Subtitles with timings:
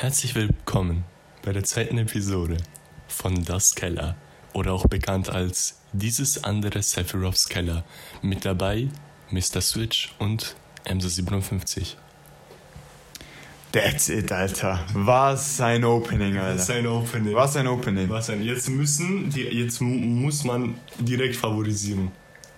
[0.00, 1.04] Herzlich willkommen
[1.42, 2.56] bei der zweiten Episode
[3.06, 4.16] von Das Keller
[4.54, 7.84] oder auch bekannt als Dieses andere Sephiroths Keller.
[8.22, 8.88] Mit dabei
[9.30, 9.60] Mr.
[9.60, 11.96] Switch und Emse57.
[13.72, 14.80] That's it, Alter.
[14.94, 16.58] Was ein Opening, Alter.
[16.58, 17.34] Was ein Opening.
[17.34, 18.08] Was ein Opening.
[18.08, 18.42] Was ein.
[18.42, 22.10] Jetzt müssen, die, jetzt mu- muss man direkt favorisieren.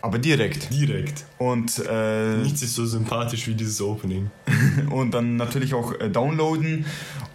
[0.02, 0.68] Aber direkt.
[0.72, 1.24] Direkt.
[1.38, 4.30] Und, äh, Nichts ist so sympathisch wie dieses Opening.
[4.90, 6.84] und dann natürlich auch äh, downloaden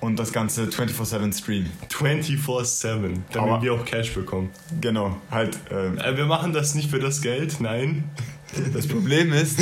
[0.01, 1.71] und das Ganze 24-7 streamen.
[1.89, 4.49] 24-7, damit Aber- wir auch Cash bekommen.
[4.81, 5.57] Genau, halt.
[5.71, 8.03] Äh, Äh, wir machen das nicht für das Geld, nein.
[8.73, 9.59] das Problem ist,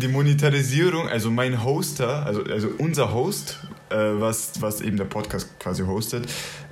[0.00, 3.58] die Monetarisierung, also mein Hoster, also, also unser Host,
[3.90, 6.26] äh, was, was eben der Podcast quasi hostet,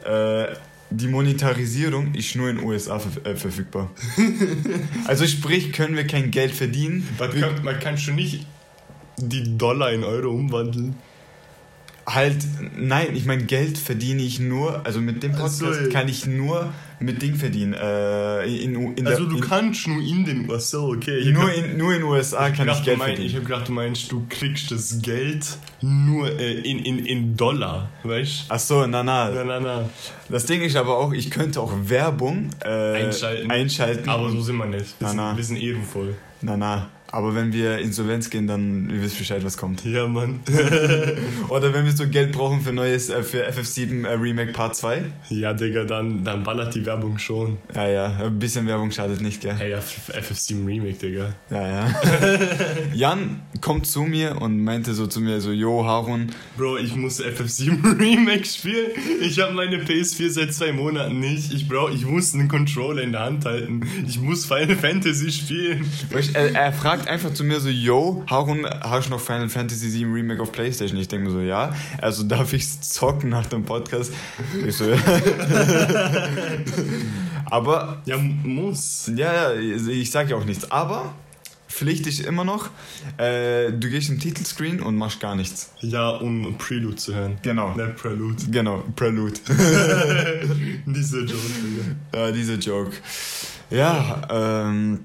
[0.04, 0.46] äh,
[0.92, 3.90] die Monetarisierung ist nur in den USA verf äh, verfügbar.
[5.06, 7.08] also sprich, können wir kein Geld verdienen.
[7.18, 8.46] Man kann, man kann schon nicht
[9.16, 10.96] die Dollar in Euro umwandeln.
[12.06, 12.38] Halt,
[12.76, 15.88] nein, ich meine, Geld verdiene ich nur, also mit dem so, Podcast ja.
[15.88, 16.72] kann ich nur
[17.04, 17.74] mit Ding verdienen.
[17.74, 21.18] Äh, in, in, Also der, du in, kannst nur in den USA, okay.
[21.18, 23.34] Ich nur, hab- in, nur in USA kann ich Geld du mein, ich verdienen.
[23.36, 25.46] habe gedacht, du meinst, du kriegst das Geld
[25.80, 29.04] nur äh, in, in, in Dollar, weißt Ach so, na du?
[29.06, 29.44] Na, na.
[29.44, 29.90] na, na.
[30.28, 32.68] Das Ding ist aber auch, ich könnte auch Werbung äh,
[33.04, 33.50] Einschalten.
[33.50, 34.08] einschalten.
[34.08, 34.98] Aber so sind wir nicht.
[34.98, 35.36] Wir, Na, sind, na.
[35.36, 36.14] wir sind ehrenvoll.
[36.40, 36.88] Na na.
[37.12, 39.84] Aber wenn wir Insolvenz gehen, dann ihr wisst Bescheid, was kommt.
[39.84, 40.40] Ja, Mann.
[41.50, 45.04] Oder wenn wir so Geld brauchen für neues, äh, für FF7 äh, Remake Part 2.
[45.28, 47.58] ja, Digga, dann, dann ballert die Werbung schon.
[47.74, 49.54] Ja, ja, ein bisschen Werbung schadet nicht, gell?
[49.54, 51.34] Hey, ja, FF7 Remake, Digga.
[51.50, 51.94] Ja, ja.
[52.94, 57.20] Jan kommt zu mir und meinte so zu mir so, yo, Harun, Bro, ich muss
[57.22, 58.90] FF7 Remake spielen.
[59.20, 61.52] Ich habe meine PS4 seit zwei Monaten nicht.
[61.52, 63.82] Ich brauch, ich muss einen Controller in der Hand halten.
[64.06, 65.84] Ich muss Final Fantasy spielen.
[66.32, 70.04] Er, er fragt einfach zu mir so, yo, Harun, hast du noch Final Fantasy VII
[70.12, 70.98] Remake auf Playstation?
[71.00, 71.72] Ich denke mir so, ja.
[72.00, 74.12] Also darf ich zocken nach dem Podcast?
[74.66, 74.96] Ich so, ja.
[77.46, 79.10] Aber, Ja, muss.
[79.14, 80.70] ja, ja, ich sage ja auch nichts.
[80.70, 81.14] Aber,
[81.68, 82.68] Pflicht ist immer noch,
[83.16, 85.72] äh, du gehst im Titelscreen und machst gar nichts.
[85.80, 87.38] Ja, um Prelude zu hören.
[87.42, 87.74] Genau.
[87.74, 88.42] Nicht Prelude.
[88.50, 89.40] Genau, Prelude.
[90.86, 91.96] Diese Joke.
[92.14, 92.92] Ja, dieser Joke.
[93.70, 95.00] Ja, ähm,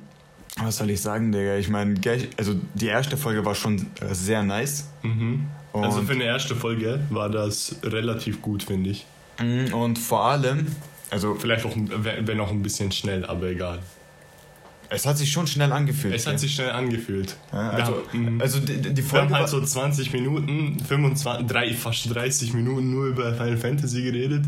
[0.64, 1.56] was soll ich sagen, Digga?
[1.58, 1.96] Ich meine,
[2.38, 4.88] also die erste Folge war schon äh, sehr nice.
[5.04, 5.46] Mhm.
[5.74, 9.06] Also für eine erste Folge war das relativ gut, finde ich.
[9.40, 10.66] Mm, und vor allem,
[11.12, 13.78] also Vielleicht auch, wenn auch ein bisschen schnell, aber egal.
[14.90, 16.16] es hat sich schon schnell angefühlt.
[16.16, 17.36] Es hat sich schnell angefühlt.
[17.54, 18.42] ja, Wir also, haben- mhm.
[18.42, 22.90] also die, die Wir Folge haben halt so 20 Minuten, 25, drei, fast 30 Minuten
[22.90, 24.46] nur über Final Fantasy geredet.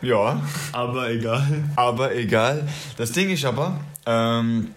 [0.00, 1.64] ja, Aber egal.
[1.74, 2.68] aber egal.
[2.96, 4.68] Das Ding ist aber, ähm,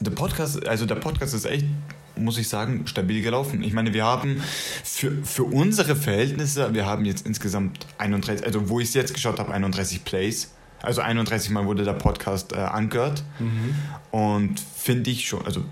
[0.00, 1.64] der Podcast, also der Podcast ist echt,
[2.16, 3.62] muss ich sagen, stabil gelaufen.
[3.62, 4.42] Ich meine, wir haben
[4.84, 9.38] für, für unsere Verhältnisse, wir haben jetzt insgesamt 31, also wo ich es jetzt geschaut
[9.38, 10.52] habe, 31 Plays.
[10.82, 13.24] Also 31 Mal wurde der Podcast äh, angehört.
[14.10, 15.62] Und finde ich schon, also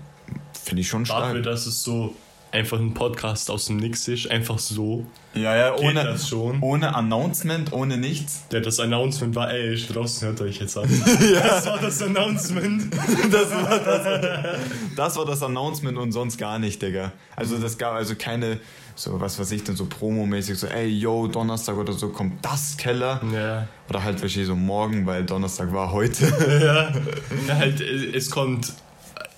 [0.63, 1.43] finde ich schon Dafür, stark.
[1.43, 2.15] dass es so
[2.55, 5.05] einfach ein Podcast aus dem Nix ist, einfach so.
[5.33, 6.61] Ja, ja, Geht ohne, das schon?
[6.61, 8.45] ohne Announcement, ohne nichts.
[8.51, 10.89] Ja, das Announcement war, ey, ich draußen hört euch jetzt an.
[11.35, 12.83] Das war das Announcement.
[13.31, 14.59] Das war das,
[14.95, 17.11] das war das Announcement und sonst gar nicht, Digga.
[17.35, 18.59] Also das gab also keine,
[18.95, 22.77] so was weiß ich denn, so promomäßig, so ey, yo, Donnerstag oder so kommt das
[22.77, 23.19] Keller.
[23.33, 23.67] Ja.
[23.89, 26.25] Oder halt welche so morgen, weil Donnerstag war heute.
[26.63, 26.93] ja.
[27.47, 28.73] ja halt, es kommt,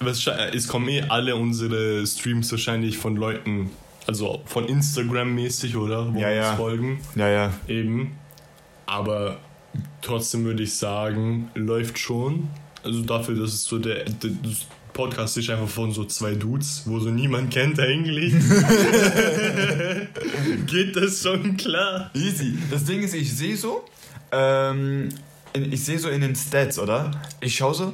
[0.06, 3.72] es kommen eh alle unsere Streams wahrscheinlich von Leuten,
[4.06, 6.14] also von Instagram mäßig, oder?
[6.14, 6.50] Wo Ja, wir ja.
[6.52, 7.00] uns folgen.
[7.16, 7.54] ja, ja.
[7.68, 8.18] Eben.
[8.86, 9.38] Aber
[10.02, 12.48] trotzdem würde ich sagen, läuft schon.
[12.84, 14.32] Also dafür, dass es so der, der
[14.94, 18.34] Podcast ist einfach von so zwei Dudes, wo so niemand kennt eigentlich.
[20.68, 22.10] Geht das schon klar?
[22.14, 22.58] Easy.
[22.72, 23.84] Das Ding ist, ich sehe so,
[24.32, 25.10] ähm,
[25.54, 27.12] ich sehe so in den Stats, oder?
[27.42, 27.94] Ich schaue so,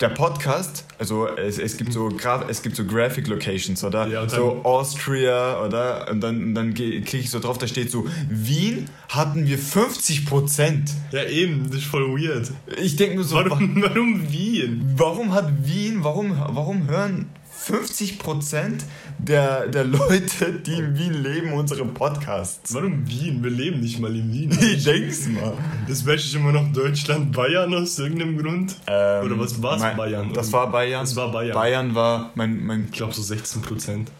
[0.00, 4.06] der Podcast, also es, es gibt so Gra es gibt so Graphic Locations, oder?
[4.06, 6.10] Ja, so Austria, oder?
[6.10, 10.24] Und dann, und dann klicke ich so drauf, da steht so, Wien hatten wir 50
[10.26, 10.90] Prozent.
[11.12, 12.50] Ja, eben, das ist voll weird.
[12.82, 14.92] Ich denke nur so, wa- Warum, warum Wien?
[14.96, 17.28] warum hat Wien, warum, warum hören
[17.74, 18.84] 50 Prozent
[19.18, 22.74] der, der Leute, die in Wien leben, unsere Podcasts?
[22.74, 23.42] Warum Wien?
[23.44, 24.50] Wir leben nicht mal in Wien.
[24.60, 25.52] Ich denk's mal.
[25.88, 28.74] Das wäsche ich immer noch Deutschland, Bayern aus irgendeinem Grund.
[28.86, 30.32] Ähm, Oder was war's, mein- Bayern?
[30.34, 31.02] Das war Bayern.
[31.02, 31.54] Das war Bayern.
[31.54, 34.10] Bayern war mein, mein Ich glaube so 16 Prozent.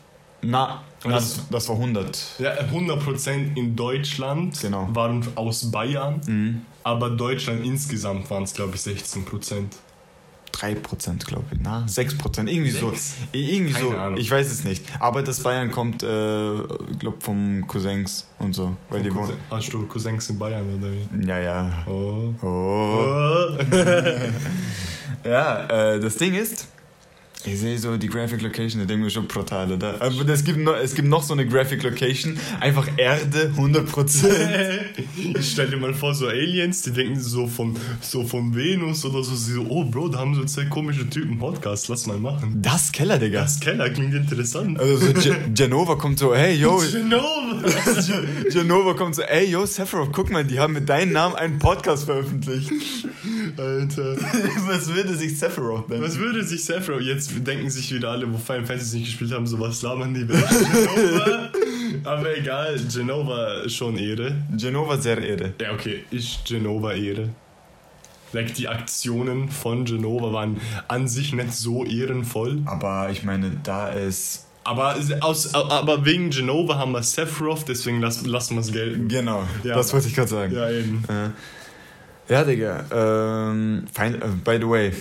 [0.42, 2.36] na, na das- das, war 100.
[2.38, 4.88] Ja, 100% in Deutschland Genau.
[4.92, 9.76] waren aus Bayern, aber Deutschland insgesamt waren es, glaube ich, 16%.
[10.52, 11.58] 3%, glaube ich.
[11.62, 12.46] Na, 6%.
[12.48, 12.90] Irgendwie so.
[12.90, 13.14] Sechs?
[13.32, 13.96] Irgendwie Keine so.
[13.96, 14.18] Ahnung.
[14.18, 14.84] Ich weiß es nicht.
[14.98, 16.06] Aber das Bayern kommt, äh,
[16.98, 18.76] glaube vom Cousins und so.
[18.88, 19.34] Weil die wohnen.
[19.50, 21.26] Hast du Cousins in Bayern oder wie?
[21.26, 21.84] Ja, ja.
[21.86, 22.34] Oh.
[22.42, 22.46] Oh.
[22.46, 23.58] Oh.
[25.24, 26.66] Ja, äh, das Ding ist,
[27.46, 30.00] ich sehe so die Graphic Location, da denke ich schon brutal, oder?
[30.00, 34.28] Aber es gibt, noch, es gibt noch so eine Graphic Location, einfach Erde, 100%.
[35.38, 39.22] Ich stell dir mal vor, so Aliens, die denken so von, so von Venus oder
[39.22, 42.60] so, so, oh Bro, da haben so zwei komische Typen Podcast, lass mal machen.
[42.62, 43.42] Das Keller, Digga.
[43.42, 44.78] Das Keller klingt interessant.
[44.78, 46.82] Also so Ge Genova kommt so, hey, yo.
[46.92, 47.62] Genova!
[48.50, 52.04] Genova kommt so, ey, yo, Sephiroth, guck mal, die haben mit deinem Namen einen Podcast
[52.04, 52.70] veröffentlicht.
[53.56, 54.16] Alter.
[54.66, 56.02] Was würde sich Sephiroth nennen?
[56.02, 59.46] Was würde sich Sephiroth, jetzt denken sich wieder alle, wo Final Fantasy nicht gespielt haben,
[59.46, 60.44] so was labern die Welt.
[60.48, 61.48] Genova.
[62.04, 64.36] Aber egal, Genova schon Ehre.
[64.56, 65.54] Genova sehr Erde.
[65.60, 67.30] Ja, okay, ist Genova Ehre.
[68.32, 72.62] Like, die Aktionen von Genova waren an sich nicht so ehrenvoll.
[72.64, 74.46] Aber ich meine, da ist...
[74.62, 79.08] Aber, aus, aber wegen Genova haben wir Sephiroth, deswegen lassen, lassen wir es gelten.
[79.08, 79.74] Genau, Ja.
[79.74, 80.54] das wollte ich gerade sagen.
[80.54, 81.02] Ja, eben.
[81.08, 82.84] Äh, ja, Digga.
[82.92, 84.92] Ähm, Final, äh, by the way,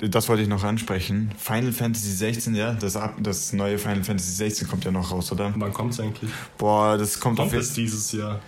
[0.00, 1.32] das wollte ich noch ansprechen.
[1.38, 5.32] Final Fantasy 16, ja, das, ab, das neue Final Fantasy 16 kommt ja noch raus,
[5.32, 5.52] oder?
[5.56, 6.30] Wann kommt es eigentlich?
[6.56, 8.40] Boah, das kommt, Kommt auf es dieses Jahr?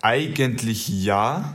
[0.00, 1.54] Eigentlich ja,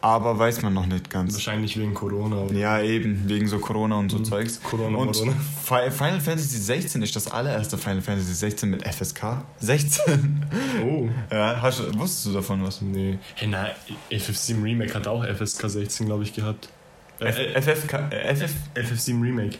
[0.00, 1.34] aber weiß man noch nicht ganz.
[1.34, 2.36] Wahrscheinlich wegen Corona.
[2.36, 2.54] Oder?
[2.54, 4.62] Ja, eben, wegen so Corona und so Zeugs.
[4.62, 5.32] Corona, und Corona.
[5.62, 9.42] Fi- Final Fantasy 16 ist das allererste Final Fantasy 16 mit FSK.
[9.58, 10.46] 16.
[10.82, 11.08] Oh.
[11.30, 12.80] ja, hast, du- wusstest du davon was?
[12.80, 13.18] Nee.
[13.34, 13.66] Hey, na,
[14.10, 16.70] FF7 Remake hat auch FSK 16, glaube ich, gehabt.
[17.20, 19.58] Äh, äh, FFK, äh, FF, FF7 Remake.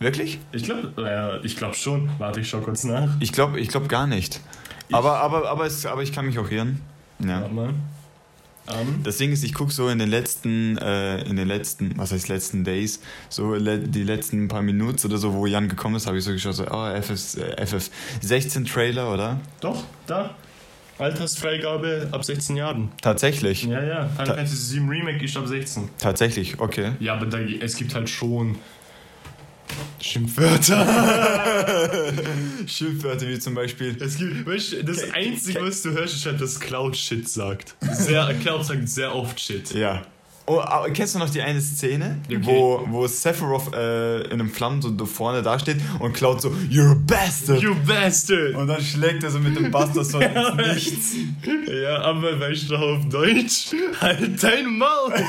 [0.00, 0.38] wirklich?
[0.52, 2.10] Ich glaube, ja, ich glaube schon.
[2.18, 3.08] Warte, ich schau kurz nach.
[3.20, 4.40] Ich glaube ich glaub gar nicht.
[4.92, 6.80] Aber, aber, aber, es, aber ich kann mich auch irren.
[7.18, 7.42] Ja.
[7.42, 7.74] Warte mal.
[8.66, 12.12] Ähm, Das Ding ist, ich gucke so in den letzten, äh, in den letzten, was
[12.12, 16.06] heißt letzten Days, so le die letzten paar Minuten oder so, wo Jan gekommen ist,
[16.06, 19.38] habe ich so geschaut, so, oh, FF, äh, FF16 Trailer, oder?
[19.60, 20.34] doch, da.
[20.98, 22.90] Altersfreigabe ab 16 Jahren.
[23.02, 23.64] Tatsächlich.
[23.64, 24.06] Ja, ja.
[24.08, 25.88] Final Ta- Fantasy 7 Remake ist ab 16.
[25.98, 26.92] Tatsächlich, okay.
[27.00, 28.56] Ja, aber da, es gibt halt schon
[30.00, 30.86] Schimpfwörter.
[32.66, 33.96] Schimpfwörter wie zum Beispiel.
[34.00, 37.74] Es gibt, weißt, das Einzige, was du hörst, ist halt, dass Cloud Shit sagt.
[37.80, 39.72] Sehr, Cloud sagt sehr oft Shit.
[39.74, 40.02] Ja.
[40.46, 42.38] Oh, aber kennst du noch die eine Szene, Okay.
[42.42, 46.90] wo, wo Sephiroth äh, in einem Flammen so da vorne dasteht und Cloud so, You're
[46.92, 47.62] a bastard!
[47.62, 48.54] You bastard!
[48.54, 51.12] und dann schlägt er so mit dem Buster so ins Nichts.
[51.66, 53.68] Ja, aber weißt du auf Deutsch?
[54.00, 55.14] Halt dein Maul!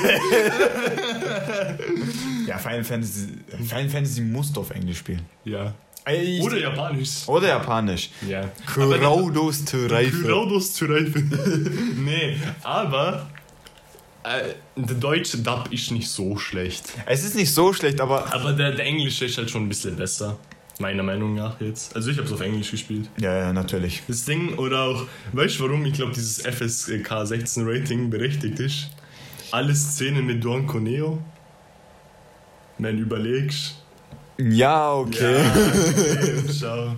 [2.46, 3.28] Ja, Final Fantasy,
[3.66, 5.22] Final Fantasy musst du auf Englisch spielen.
[5.44, 5.74] Ja.
[6.04, 7.26] Ey, Oder Japanisch.
[7.26, 8.10] Oder Japanisch.
[8.28, 8.48] Ja.
[8.72, 10.22] Kuraudos zu Reife.
[10.22, 11.18] Kuraudos zu Reife.
[11.96, 13.26] nee, aber
[14.26, 16.84] äh, der deutsche Dub ist nicht so schlecht.
[17.06, 18.32] Es ist nicht so schlecht, aber.
[18.34, 20.36] Aber der, der englische ist halt schon ein bisschen besser.
[20.78, 21.96] Meiner Meinung nach jetzt.
[21.96, 23.08] Also ich habe es auf Englisch gespielt.
[23.18, 24.02] Ja, ja, natürlich.
[24.08, 28.90] Das Ding, oder auch, weißt du warum ich glaube, dieses FSK 16 Rating berechtigt ist?
[29.52, 31.22] Alle Szenen mit Don Coneo.
[32.78, 33.76] Wenn überlegst.
[34.38, 35.38] Ja, okay.
[35.38, 36.96] Ja, schau.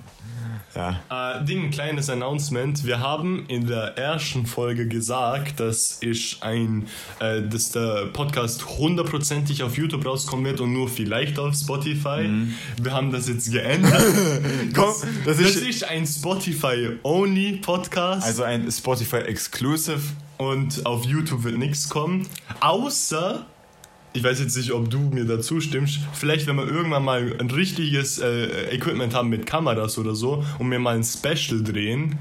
[0.74, 1.38] Ja.
[1.40, 2.84] Äh, Ding, kleines Announcement.
[2.84, 6.86] Wir haben in der ersten Folge gesagt, dass ich ein,
[7.20, 12.28] äh, dass der Podcast hundertprozentig auf YouTube rauskommen wird und nur vielleicht auf Spotify.
[12.80, 14.02] Wir haben das jetzt geändert.
[14.74, 14.94] Komm,
[15.24, 15.56] das Das ist.
[15.66, 20.00] ist ein Spotify-Only-Podcast Also ein Spotify Exclusive.
[20.38, 22.26] und auf YouTube wird nichts kommen.
[22.60, 23.46] Außer,
[24.18, 27.50] ich weiß jetzt nicht, ob du mir dazu stimmst, vielleicht wenn wir irgendwann mal ein
[27.50, 32.18] richtiges äh, Equipment haben mit Kameras oder so und wir mal ein Special drehen,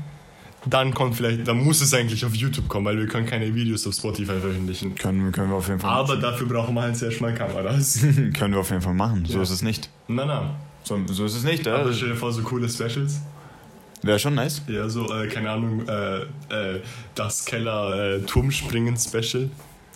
[0.66, 3.88] dann kommt vielleicht, dann muss es eigentlich auf YouTube kommen, weil wir können keine Videos
[3.88, 4.94] auf Spotify veröffentlichen.
[4.94, 8.00] Können, können wir auf jeden Fall Aber dafür brauchen wir halt zuerst mal Kameras.
[8.38, 9.25] können wir auf jeden Fall machen.
[9.25, 9.42] So Ja.
[9.44, 9.89] ist es nicht.
[10.08, 10.56] na na.
[10.84, 11.77] So, so ist es nicht, ja.
[11.77, 13.20] Aber stell dir vor, so coole Specials.
[14.04, 14.62] Wäre schon nice.
[14.68, 16.82] Ja, so, äh, keine Ahnung, äh, äh,
[17.16, 19.50] das Keller äh, Turmspringen-Special.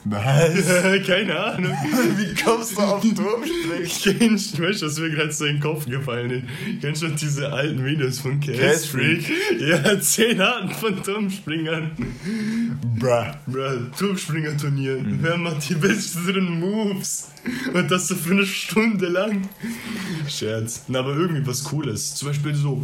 [0.05, 1.05] Was?
[1.05, 1.77] keine Ahnung.
[2.17, 4.17] Wie kommst du auf Turmspringen?
[4.17, 6.81] Kennst du, was mir gerade so in den Kopf gefallen ist?
[6.81, 9.23] Kennst du diese alten Videos von Case Freak?
[9.59, 11.91] Ja, zehn Arten von Turmspringern.
[12.97, 13.31] Bruh.
[13.45, 15.03] Bruh, Turmspringer-Turnier.
[15.21, 17.29] Wer macht die besten Moves?
[17.73, 19.49] Und das so für eine Stunde lang.
[20.27, 20.85] Scherz.
[20.87, 22.15] Na, aber irgendwie was Cooles.
[22.15, 22.83] Zum Beispiel so.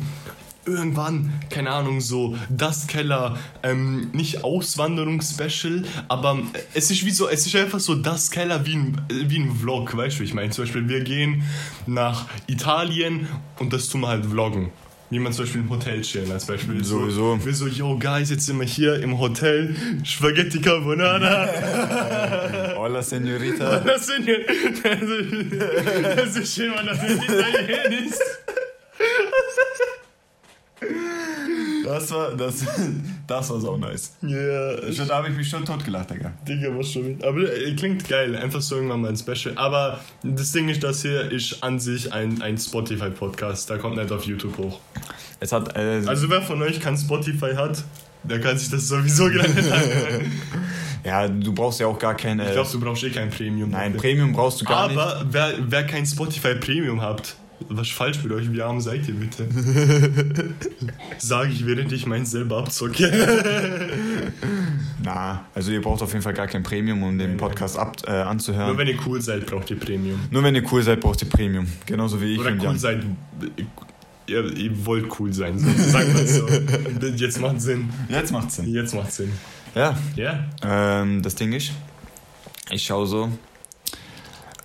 [0.67, 6.39] Irgendwann, keine Ahnung, so das Keller, ähm, nicht Auswanderungsspecial, aber
[6.73, 9.95] es ist wie so, es ist einfach so das Keller wie ein, wie ein Vlog,
[9.95, 10.49] weißt du, ich meine?
[10.49, 11.43] Zum Beispiel, wir gehen
[11.85, 13.27] nach Italien
[13.59, 14.71] und das tun wir halt vloggen.
[15.09, 16.83] Wie man zum Beispiel im Hotel chillen als Beispiel.
[16.83, 17.37] Sowieso.
[17.37, 19.73] So, wir so, yo, guys, jetzt sind wir hier im Hotel.
[20.03, 21.47] Spaghetti Carbonara.
[22.75, 23.79] Hola, Senorita.
[23.79, 24.35] Das sind ja.
[26.13, 28.11] Das ist schön, man, dass es Italien
[31.97, 32.63] Das war, das,
[33.27, 34.13] das war so nice.
[34.21, 36.31] Ja, Schon, da habe ich mich schon totgelacht, Digga.
[36.47, 37.17] Digga, was schon.
[37.23, 39.57] Aber äh, klingt geil, einfach so irgendwann mal ein Special.
[39.57, 43.69] Aber das Ding ist, das hier ist an sich ein, ein Spotify-Podcast.
[43.69, 44.79] Da kommt nicht auf YouTube hoch.
[45.39, 47.83] Es hat, äh, Also wer von euch kein Spotify hat,
[48.23, 50.31] der kann sich das sowieso haben.
[51.03, 53.69] ja, du brauchst ja auch gar kein, Ich äh, glaube, du brauchst eh kein Premium.
[53.69, 54.97] nein, Premium brauchst du gar nicht.
[54.97, 57.35] Aber wer, wer kein Spotify Premium habt,
[57.69, 58.51] was ist falsch mit euch?
[58.51, 59.47] Wie arm seid ihr bitte?
[61.17, 63.11] Sage ich, während ich meins selber abzocke.
[65.03, 68.11] Na, also ihr braucht auf jeden Fall gar kein Premium, um den Podcast ab, äh,
[68.11, 68.67] anzuhören.
[68.67, 70.19] Nur wenn ihr cool seid, braucht ihr Premium.
[70.31, 71.67] Nur wenn ihr cool seid, braucht ihr Premium.
[71.85, 72.79] Genauso wie ich Oder und cool Jan.
[72.79, 73.03] seid.
[74.27, 76.47] Ihr, ihr wollt cool sein, sagen wir so.
[77.15, 77.89] Jetzt macht Sinn.
[78.09, 78.67] Jetzt macht's Sinn.
[78.73, 79.31] Jetzt macht Sinn.
[79.73, 80.45] Ja, Ja?
[80.63, 81.71] ähm, das Ding ist,
[82.69, 83.31] ich schaue so,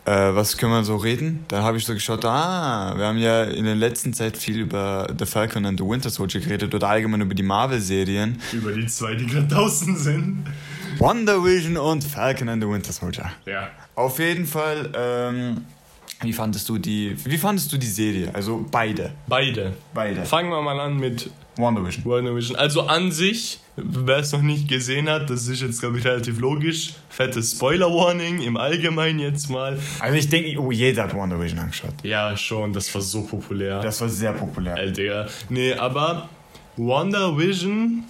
[0.05, 1.45] äh, was können wir so reden?
[1.49, 5.07] Da habe ich so geschaut, ah, wir haben ja in der letzten Zeit viel über
[5.17, 8.41] The Falcon and the Winter Soldier geredet oder allgemein über die Marvel-Serien.
[8.53, 10.45] Über die zwei, die gerade draußen sind.
[10.99, 13.31] Wonder Vision und Falcon and the Winter Soldier.
[13.47, 13.69] Ja.
[13.95, 15.65] Auf jeden Fall, ähm,
[16.21, 18.31] wie fandest du die, wie fandest du die Serie?
[18.35, 19.13] Also beide.
[19.29, 19.73] Beide.
[19.95, 20.25] Beide.
[20.25, 22.05] Fangen wir mal an mit Wonder Vision.
[22.05, 22.57] Wonder Vision.
[22.57, 26.39] Also an sich, wer es noch nicht gesehen hat, das ist jetzt, glaube ich, relativ
[26.41, 26.95] logisch.
[27.11, 29.79] Fettes Spoiler-Warning im Allgemeinen jetzt mal.
[30.01, 31.95] Also ich denke, oh, jeder hat Wonder Vision angeschaut.
[32.03, 33.81] Ja, schon, das war so populär.
[33.81, 34.77] Das war sehr populär.
[34.77, 35.29] Alter.
[35.51, 36.29] Nee, aber
[36.77, 38.05] Wonder Vision,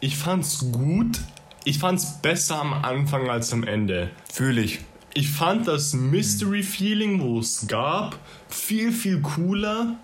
[0.00, 1.18] ich fand's gut.
[1.64, 4.10] Ich fand's besser am Anfang als am Ende.
[4.32, 4.78] Fühle ich.
[5.14, 8.16] Ich fand das Mystery-Feeling, wo es gab,
[8.48, 9.96] viel, viel cooler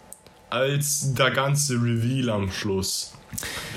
[0.52, 3.12] als der ganze Reveal am Schluss.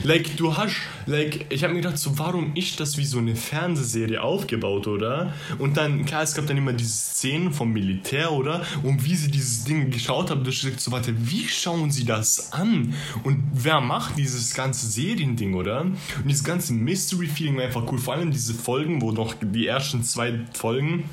[0.04, 3.38] Like, du hast, like, ich habe mir gedacht, so, warum ist das wie so eine
[3.38, 5.34] Fernsehserie aufgebaut, oder?
[5.58, 8.66] Und dann, klar, es gab dann immer diese Szenen vom Militär, oder?
[8.84, 12.52] Und wie sie dieses Ding geschaut haben, hast gesagt, so, warte, wie schauen sie das
[12.52, 12.94] an?
[13.24, 15.82] Und wer macht dieses ganze Seriending, oder?
[15.82, 17.98] Und dieses ganze Mystery-Feeling war einfach cool.
[17.98, 21.06] Vor allem diese Folgen, wo noch die ersten zwei Folgen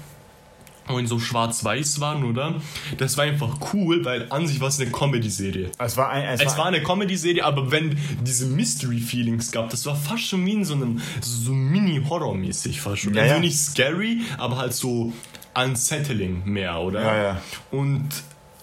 [0.88, 2.60] in so schwarz-weiß waren, oder?
[2.98, 5.70] Das war einfach cool, weil an sich war es eine Comedy-Serie.
[5.78, 10.24] Es war, ein, Es war eine Comedy-Serie, aber wenn diese Mystery-Feelings gab, das war fast
[10.24, 13.14] schon wie in so einem so Mini-Horror-mäßig fast schon.
[13.14, 13.40] Ja, also ja.
[13.40, 15.12] nicht scary, aber halt so
[15.54, 17.00] unsettling mehr, oder?
[17.00, 17.42] Ja, ja.
[17.70, 18.08] Und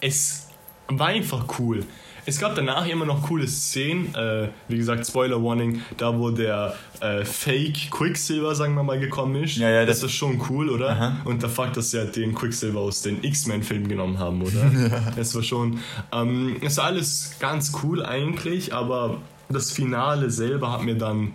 [0.02, 0.48] es
[0.88, 1.86] war einfach cool.
[2.30, 6.76] Es gab danach immer noch coole Szenen, äh, wie gesagt, Spoiler Warning, da wo der
[7.00, 9.58] äh, Fake Quicksilver, sagen wir mal, gekommen ist.
[9.58, 10.92] Ja, ja, das, das- ist schon cool, oder?
[10.92, 11.18] Aha.
[11.26, 14.72] Und der Fakt, dass sie halt den Quicksilver aus den X-Men-Filmen genommen haben, oder?
[15.16, 15.80] Das war schon.
[16.12, 19.18] Ähm, es war alles ganz cool eigentlich, aber
[19.50, 21.34] das Finale selber hat mir dann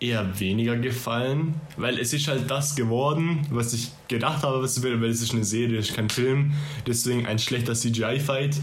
[0.00, 4.82] eher weniger gefallen, weil es ist halt das geworden, was ich gedacht habe, was es
[4.82, 6.52] wäre, weil es ist eine Serie, es ist kein Film,
[6.86, 8.56] deswegen ein schlechter CGI-Fight.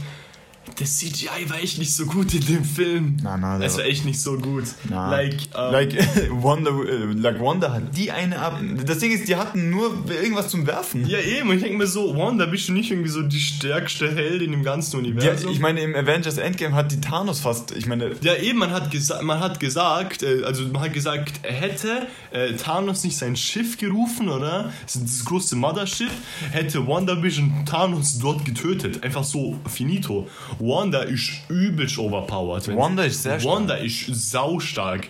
[0.79, 3.17] Das CGI war echt nicht so gut in dem Film.
[3.23, 4.65] Na, na, es der- war echt nicht so gut.
[4.87, 5.09] Na.
[5.09, 8.61] Like, ähm, Like Wonder, äh, like Wonder hat die eine ab.
[8.85, 11.07] Das Ding ist, die hatten nur irgendwas zum Werfen.
[11.07, 14.13] ja eben, und ich denke mir so, Wanda, bist du nicht irgendwie so die stärkste
[14.13, 15.51] Heldin im ganzen Ja, Universum?
[15.51, 17.71] ich meine, im Avengers Endgame hat die Thanos fast.
[17.75, 21.39] Ich meine, Ja, eben, man hat, gesa man hat gesagt, äh, also man hat gesagt,
[21.41, 24.71] hätte äh, Thanos nicht sein Schiff gerufen, oder?
[24.83, 26.11] Das, das große Mothership,
[26.51, 29.03] hätte WandaVision Thanos dort getötet.
[29.03, 30.27] Einfach so finito.
[30.67, 32.67] Wanda ist übelst overpowered.
[32.75, 33.55] Wanda ist sehr stark.
[33.55, 35.05] Wanda ist saustark.
[35.05, 35.07] Äh,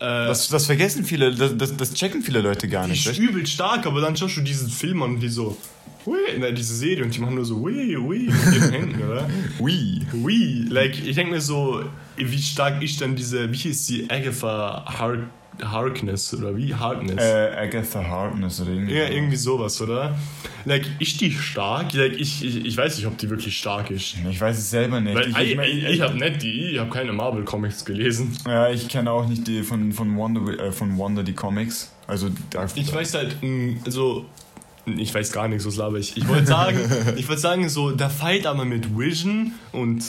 [0.00, 3.06] das, das vergessen viele, das, das, das checken viele Leute gar die nicht.
[3.06, 3.18] ist weißt?
[3.18, 5.56] übelst stark, aber dann schaust du diesen Film an und die so,
[6.06, 9.28] hui, na, diese Serie und die machen nur so, hui, hui, mit ihren Händen, oder?
[9.60, 10.00] Ui.
[10.12, 11.82] Oui, like, ich denke mir so,
[12.16, 15.18] wie stark ist denn diese, wie hieß die Agatha Har
[15.62, 16.74] Harkness oder wie?
[16.74, 17.22] Harkness.
[17.22, 18.94] Äh, Agatha Harkness oder irgendwie.
[18.94, 20.16] ja, irgendwie sowas, oder?
[20.64, 21.92] Like, ist die stark?
[21.94, 24.16] Like, ich, ich, ich weiß nicht, ob die wirklich stark ist.
[24.28, 25.14] Ich weiß es selber nicht.
[25.14, 28.36] Weil, ich, ich, ich, ich, ich habe nicht die, ich habe keine Marvel-Comics gelesen.
[28.46, 31.92] ja, ich kenne auch nicht die von, von, Wonder, äh, von Wonder die Comics.
[32.06, 33.36] Also, da, Ich weiß halt,
[33.84, 34.26] also,
[34.86, 36.16] ich weiß gar nichts, was laber ich.
[36.16, 36.78] Ich wollte sagen,
[37.16, 40.02] ich wollte sagen, so, der Fight aber mit Vision und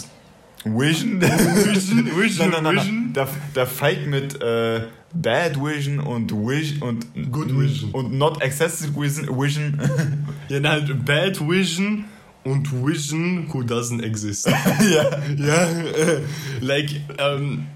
[0.64, 1.22] Vision?
[1.22, 3.14] Vision, Vision, nein, nein, nein, Vision.
[3.14, 4.82] Der, der Fight mit äh,
[5.14, 7.92] Bad Vision und Vision und Good Vision.
[7.92, 9.28] und Not Excessive Vision.
[9.28, 9.80] Vision.
[10.50, 12.06] Ja, dann halt Bad Vision
[12.44, 14.48] und Vision who doesn't exist.
[14.92, 15.10] ja.
[15.38, 16.22] ja, äh,
[16.60, 16.90] like,
[17.20, 17.68] ähm,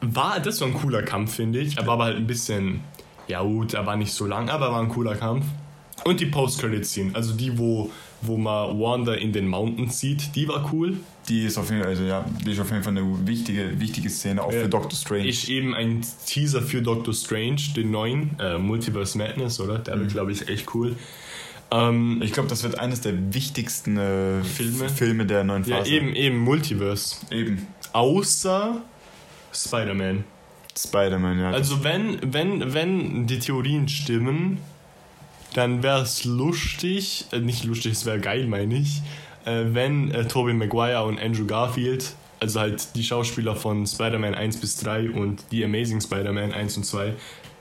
[0.00, 1.76] war, das war ein cooler Kampf, finde ich.
[1.78, 2.80] Er war aber halt ein bisschen,
[3.28, 5.46] ja gut, er war nicht so lang, aber war ein cooler Kampf.
[6.04, 7.90] Und die Post-Credit-Scene, also die, wo
[8.26, 10.96] wo man Wanda in den Mountains sieht, die war cool.
[11.28, 14.08] Die ist auf jeden Fall, also ja, die ist auf jeden Fall eine wichtige, wichtige
[14.10, 14.60] Szene, auch Ja.
[14.62, 15.26] für Doctor Strange.
[15.28, 19.78] Ist eben ein Teaser für Doctor Strange, den neuen, äh, Multiverse Madness, oder?
[19.78, 20.96] Der wird, glaube ich, echt cool.
[21.70, 24.88] Ähm, ich glaube, das wird eines der wichtigsten äh, Filme?
[24.88, 25.90] Filme der neuen ja, Phase.
[25.90, 27.16] eben, eben Multiverse.
[27.32, 27.66] Eben.
[27.92, 28.82] Außer
[29.52, 30.24] Spider-Man.
[30.78, 31.50] Spider-Man, ja.
[31.50, 34.58] Also wenn, wenn, wenn die Theorien stimmen,
[35.56, 39.00] dann wäre es lustig, äh, nicht lustig, es wäre geil, meine ich,
[39.46, 44.58] äh, wenn äh, Tobey Maguire und Andrew Garfield, also halt die Schauspieler von Spider-Man 1
[44.58, 47.14] bis 3 und die Amazing Spider-Man 1 und 2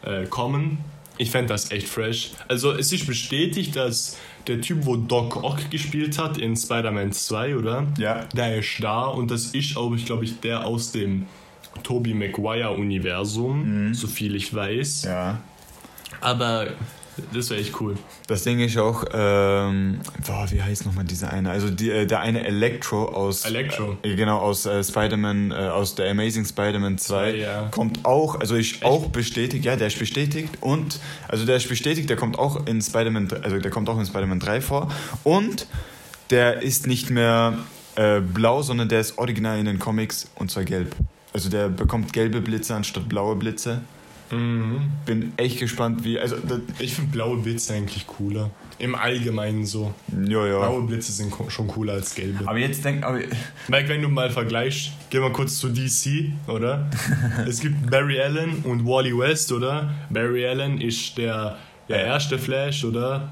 [0.04, 0.80] äh, kommen.
[1.18, 2.32] Ich fände das echt fresh.
[2.50, 7.56] Also es ist bestätigt, dass der Typ, wo Doc Ock gespielt hat in Spider-Man 2,
[7.56, 7.88] oder?
[7.98, 8.26] Ja.
[8.36, 11.28] Der ist da und das ist auch, ich glaube ich, der aus dem
[11.84, 15.04] Tobey Maguire-Universum, so viel ich weiß.
[15.04, 15.40] ja.
[16.22, 16.68] Aber
[17.34, 17.96] das wäre echt cool.
[18.28, 21.52] Das Ding ist auch, ähm, boah, wie heißt nochmal dieser eine?
[21.52, 23.46] Also die, äh, der eine Electro aus.
[23.46, 23.98] Electro.
[24.04, 27.06] Äh, genau, aus äh, Spider-Man, äh, aus der Amazing Spider-Man 2.
[27.08, 27.68] Zwei, ja.
[27.72, 30.58] Kommt auch, also ist auch bestätigt, ja, der ist bestätigt.
[30.62, 34.06] Und, also der ist bestätigt, der kommt auch in Spider-Man, also der kommt auch in
[34.06, 34.92] Spider-Man 3 vor.
[35.24, 35.68] Und
[36.30, 37.58] der ist nicht mehr
[37.96, 40.96] äh, blau, sondern der ist original in den Comics und zwar gelb.
[41.34, 43.82] Also der bekommt gelbe Blitze anstatt blaue Blitze.
[44.30, 46.20] Bin echt gespannt, wie.
[46.20, 46.36] Also,
[46.80, 48.50] Ich finde blaue Blitze eigentlich cooler.
[48.78, 49.94] Im Allgemeinen so.
[50.28, 50.60] ja, ja.
[50.60, 52.48] Blaue Blitze sind schon cooler als gelbe.
[52.48, 53.20] Aber jetzt denk, aber,
[53.68, 56.90] Mike, wenn du mal vergleichst, geh mal kurz zu DC, oder?
[57.48, 59.94] es gibt Barry Allen und Wally West, oder?
[60.10, 63.32] Barry Allen ist der, der erste Flash, oder?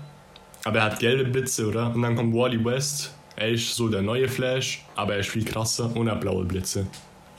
[0.63, 1.93] Aber er hat gelbe Blitze, oder?
[1.93, 5.43] Und dann kommt Wally West, er ist so der neue Flash, aber er ist viel
[5.43, 6.87] krasser und er hat blaue Blitze.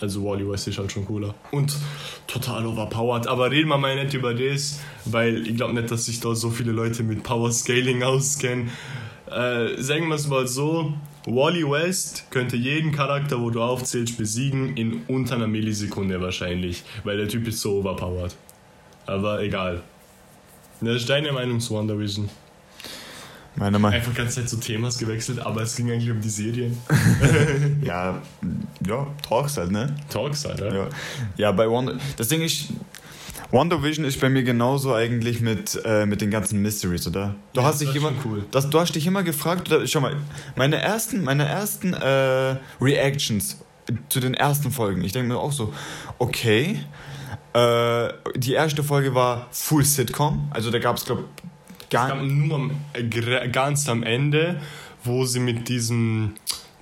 [0.01, 1.35] Also Wally West ist halt schon cooler.
[1.51, 1.77] Und
[2.27, 3.27] total overpowered.
[3.27, 6.51] Aber reden wir mal nicht über das, weil ich glaube nicht, dass sich da so
[6.51, 8.71] viele Leute mit Power Scaling auskennen.
[9.31, 10.93] Äh, sagen wir es mal so,
[11.27, 17.17] Wally West könnte jeden Charakter, wo du aufzählst, besiegen in unter einer Millisekunde wahrscheinlich, weil
[17.17, 18.37] der Typ ist so overpowered.
[19.07, 19.83] Aber egal.
[20.81, 22.29] Das ist deine Meinung zu WandaVision.
[23.57, 26.77] Meiner Meinung Einfach ganz Zeit zu Themas gewechselt, aber es ging eigentlich um die Serien.
[27.83, 28.21] Ja,
[28.87, 29.95] ja, Talks halt, ne?
[30.11, 30.75] Talks, Alter.
[30.75, 30.89] Ja,
[31.37, 31.99] ja bei Wonder.
[32.17, 32.69] Das Ding ist.
[33.51, 37.37] Wonder Vision ist bei mir genauso eigentlich mit, äh, mit den ganzen Mysteries, oder?
[37.53, 38.45] Du Ja, hast das dich immer, cool.
[38.51, 40.17] das, du hast dich immer gefragt, oder, schau mal,
[40.57, 43.59] meine ersten, meine ersten äh, Reactions
[44.09, 45.73] zu den ersten Folgen, ich denke mir auch so,
[46.19, 46.81] okay,
[47.53, 51.25] äh, die erste Folge war Full Sitcom, also da gab es, glaube
[51.95, 54.61] gar kam nur am, äh, ganz am Ende,
[55.05, 56.35] wo sie mit diesen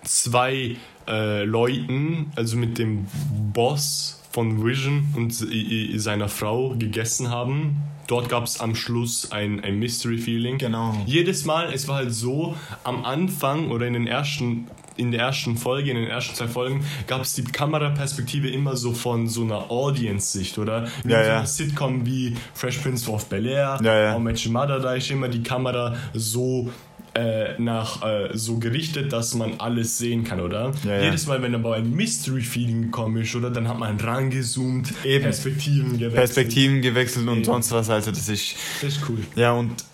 [0.04, 3.06] zwei äh, Leuten, also mit dem
[3.52, 7.82] Boss von Vision und seiner Frau gegessen haben.
[8.08, 10.58] Dort gab es am Schluss ein, ein Mystery-Feeling.
[10.58, 10.96] Genau.
[11.06, 14.66] Jedes Mal, es war halt so, am Anfang oder in den ersten
[14.96, 18.92] in der ersten Folge, in den ersten zwei Folgen, gab es die Kameraperspektive immer so
[18.92, 20.86] von so einer Audience-Sicht, oder?
[21.04, 21.36] Wie Ja, so ja.
[21.38, 24.18] einer Sitcom wie Fresh Prince of Bel-Air, Ja, ja.
[24.18, 26.70] Met Your Mother, da ist immer die Kamera so
[27.14, 30.72] äh, nach äh, so gerichtet, dass man alles sehen kann, oder?
[30.84, 31.02] Ja, ja.
[31.04, 33.50] Jedes Mal, wenn aber ein Mystery-Feeling gekommen ist, oder?
[33.50, 35.24] Dann hat man rangezoomt, Eben.
[35.24, 36.14] Perspektiven gewechselt.
[36.14, 37.44] Perspektiven gewechselt und Eben.
[37.44, 38.56] sonst was, also das ist.
[38.80, 39.18] Das ist cool.
[39.36, 39.84] Ja, und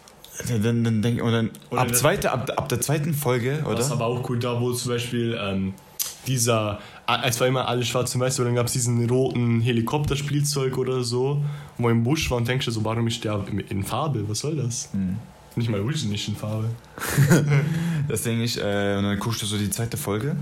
[0.62, 3.92] dann, dann denk, und dann Oder ab, zweite, ab, ab der zweiten Folge, Das ist
[3.92, 4.04] oder?
[4.04, 5.74] aber auch cool, da wo zum Beispiel ähm,
[6.28, 6.78] dieser,
[7.24, 11.02] es war immer alles schwarz und weiß, aber dann gab es diesen roten Helikopterspielzeug oder
[11.02, 11.42] so,
[11.78, 14.28] wo im Busch war und denkst du so, warum ist der in Farbe?
[14.28, 14.90] Was soll das?
[14.92, 15.16] Hm.
[15.58, 16.70] Nicht mal Vision ist in Farbe.
[18.08, 20.36] Das Ding ist, äh, und dann guckst du so die zweite Folge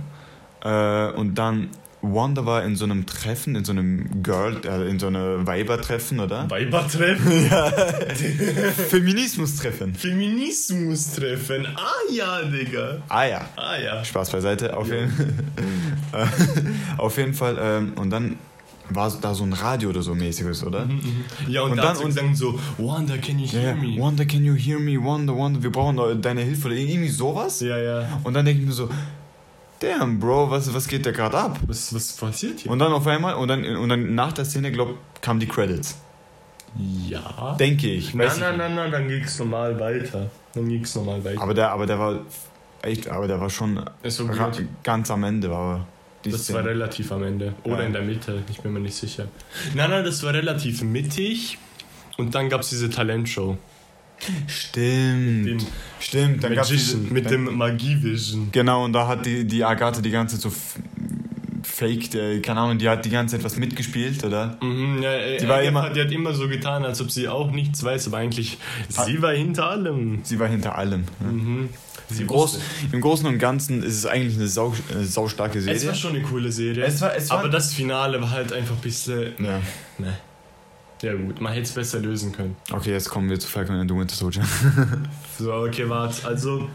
[0.63, 1.71] äh, und dann
[2.03, 6.21] Wanda war in so einem Treffen, in so einem Girl, äh, in so einem Weibertreffen,
[6.21, 6.49] oder?
[6.51, 7.51] Weibertreffen,
[8.91, 9.95] Feminismus-Treffen.
[9.95, 11.67] Feminismus-Treffen.
[11.75, 13.03] Ah ja, Digga.
[13.09, 13.49] Ah ja.
[13.57, 14.05] Ah ja.
[14.05, 15.11] Spaß beiseite, auf, jeden,
[16.13, 17.57] äh, auf jeden Fall.
[17.59, 18.37] Ähm, und dann
[18.91, 20.89] war da so ein Radio oder so mäßiges, oder?
[21.49, 23.75] Ja, und, Und da dann- und- gesagt so, Wanda, can you hear ja.
[23.75, 24.01] me?
[24.01, 24.97] Wanda, can you hear me?
[25.03, 27.61] Wanda, Wanda, wir brauchen deine Hilfe oder irgendwie sowas.
[27.61, 28.21] Ja, ja.
[28.25, 28.89] Und dann denke ich mir so,
[29.81, 31.59] damn, Bro, was, was geht da gerade ab?
[31.67, 32.71] Was, was passiert hier?
[32.71, 35.99] Und dann auf einmal, und dann, und dann nach der Szene, glaub, kamen die Credits.
[37.09, 37.57] ja.
[37.59, 38.15] Denke ich.
[38.15, 40.31] Nein, nein, nein, nein, dann ging's normal weiter.
[40.55, 41.41] Dann ging's normal weiter.
[41.43, 42.21] Aber der, aber der war
[42.83, 43.81] echt, aber der war schon
[44.83, 45.87] ganz am Ende war
[46.33, 47.55] Das war relativ am Ende.
[47.65, 47.87] Oder Ja.
[47.87, 49.29] in der Mitte, ich bin mir nicht sicher.
[49.75, 51.59] Nein, nein, das war relativ mittig.
[52.17, 53.59] Und dann gab es diese Talentshow.
[54.47, 55.47] Stimmt.
[55.47, 55.59] Den
[56.01, 58.49] Stimmt, dann Magician, diese, mit dann, dem Magie-Vision.
[58.53, 60.57] Genau, und da hat die, die Agathe die ganze Zeit so
[61.77, 64.57] f- Fake, der, keine Ahnung, die hat die ganze Zeit was mitgespielt, oder?
[64.63, 67.51] Mhm, ja, äh, Die war immer- die hat immer so getan, als ob sie auch
[67.51, 68.59] nichts weiß, aber eigentlich,
[68.89, 70.21] sie war hinter allem.
[70.23, 71.05] Sie war hinter allem.
[71.21, 71.27] Ja.
[71.27, 71.69] Mhm.
[72.19, 72.61] Im, Groß.
[72.93, 75.77] Im Großen und Ganzen ist es eigentlich eine sau, äh, saustarke Serie.
[75.77, 76.85] Es war schon eine coole Serie.
[76.85, 79.33] Es war- es war- aber das Finale war halt einfach ein bisschen.
[79.45, 79.61] ja.
[79.99, 80.17] Ne.
[81.03, 82.57] Ja, gut, man hätte es besser lösen können.
[82.73, 84.43] Okay, jetzt kommen wir zu Falcon and the Winter Soldier.
[85.39, 86.27] So, okay, warte.
[86.27, 86.69] Also,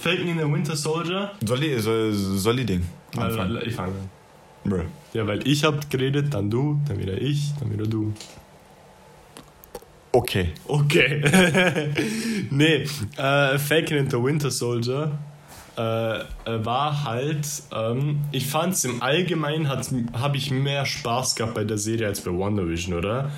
[0.00, 1.32] Falcon in the Winter Soldier.
[1.44, 2.84] soll ich, soll, soll ich Ding?
[3.16, 3.56] anfangen?
[3.56, 4.10] Äh, ich fange an.
[4.64, 4.84] Bruh.
[5.12, 8.12] Ja, weil ich hab geredet, dann du, dann wieder ich, dann wieder du.
[10.12, 10.52] Okay.
[10.66, 11.22] Okay.
[12.50, 15.18] nee, äh, Falcon and the Winter Soldier
[15.76, 16.24] äh, äh,
[16.64, 22.06] war halt, ähm, ich fand's im Allgemeinen habe ich mehr Spaß gehabt bei der Serie
[22.06, 23.30] als bei WandaVision, oder?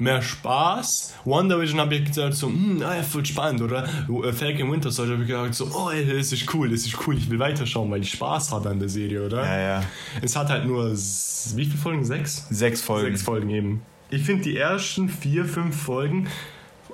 [0.00, 1.14] Mehr Spaß.
[1.24, 3.84] WandaVision habe ich gesagt so, hm, ah, voll spannend, oder?
[3.84, 6.96] Äh, Falcon Winter Soldier habe ich gesagt so, oh, ey, das ist cool, das ist
[7.06, 9.44] cool, ich will weiterschauen, weil ich Spaß hatte an der Serie, oder?
[9.44, 9.84] Ja, ja.
[10.22, 12.04] Es hat halt nur, wie viele Folgen?
[12.04, 12.46] Sechs?
[12.50, 13.08] Sechs Folgen.
[13.08, 13.82] Sechs Folgen eben.
[14.08, 16.26] Ich finde die ersten vier, fünf Folgen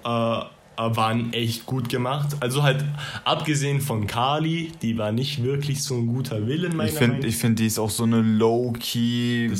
[0.05, 0.41] äh,
[0.77, 2.37] waren echt gut gemacht.
[2.41, 2.85] Also halt
[3.25, 7.27] abgesehen von Kali, die war nicht wirklich so ein guter Villain, meiner Ich Meinung finde,
[7.29, 9.51] ich find, die ist auch so eine low-key,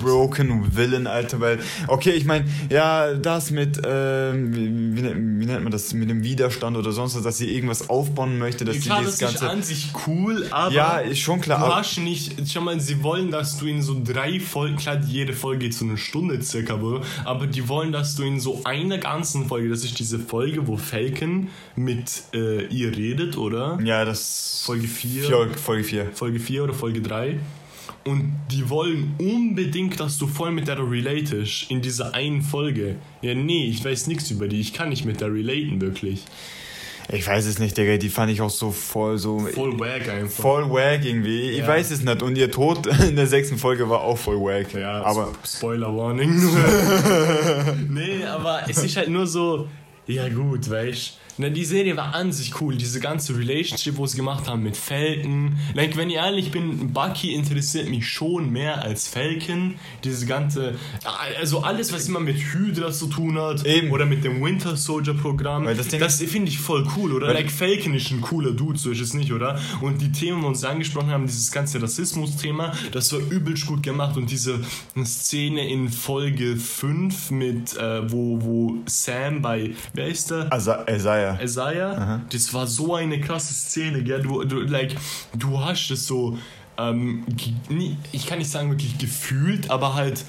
[0.00, 5.46] broken Villain, Alter, weil, okay, ich meine, ja, das mit, ähm, wie, wie, nennt- wie
[5.46, 8.76] nennt man das, mit dem Widerstand oder sonst was, dass sie irgendwas aufbauen möchte, dass
[8.76, 9.50] sie das das ist Ganze...
[9.50, 13.30] an sich cool, aber Ja, ist schon klar, du hast nicht, schau mal, sie wollen,
[13.30, 16.78] dass du in so drei Folgen, klar, jede Folge geht so eine Stunde circa,
[17.24, 20.76] aber die wollen, dass du in so einer ganzen Folge, das ist diese Folge, wo
[20.76, 23.78] Falcon mit äh, ihr redet, oder?
[23.84, 24.62] Ja, das...
[24.66, 25.24] Folge vier.
[25.24, 26.06] Vier, Folge 4.
[26.14, 27.38] Folge 4 oder Folge 3.
[28.04, 32.96] Und die wollen unbedingt, dass du voll mit der relatest in dieser einen Folge.
[33.20, 34.60] Ja, nee, ich weiß nichts über die.
[34.60, 36.24] Ich kann nicht mit der relaten, wirklich.
[37.12, 39.40] Ich weiß es nicht, Digga, die fand ich auch so voll, so...
[39.40, 40.42] Voll wack einfach.
[40.42, 41.50] Voll wack irgendwie.
[41.50, 41.66] Ich Ja.
[41.66, 42.22] weiß es nicht.
[42.22, 44.72] Und ihr Tod in der sechsten Folge war auch voll wack.
[44.74, 46.40] Ja, aber Spoiler Warning.
[47.88, 49.66] nee, aber es ist halt nur so,
[50.10, 51.50] ja gut, weißt du.
[51.50, 55.56] Die Serie war an sich cool, diese ganze Relationship, wo sie gemacht haben mit Falcon.
[55.74, 59.74] Like, wenn ich ehrlich bin, Bucky interessiert mich schon mehr als Falcon.
[60.04, 60.74] Diese ganze,
[61.38, 63.90] also alles, was immer mit Hydra zu tun hat Eben.
[63.90, 67.32] oder mit dem Winter Soldier Programm, Weil das das finde ich voll cool, oder?
[67.32, 69.58] Like, Falcon ist ein cooler Dude, so ist es nicht, oder?
[69.80, 73.82] Und die Themen, die wir uns angesprochen haben, dieses ganze Rassismus-Thema, das war übelst gut
[73.82, 74.16] gemacht.
[74.16, 74.60] Und diese
[75.04, 80.50] Szene in Folge 5 mit, äh, wo, wo Sam bei, wer ist der?
[81.42, 81.92] Isaiah.
[81.92, 84.22] Isaiah, das war so eine krasse Szene, gell?
[84.22, 84.94] Du, du, like,
[85.36, 86.38] du hast es so,
[86.78, 87.24] ähm,
[88.12, 90.24] ich kann nicht sagen wirklich gefühlt, aber halt,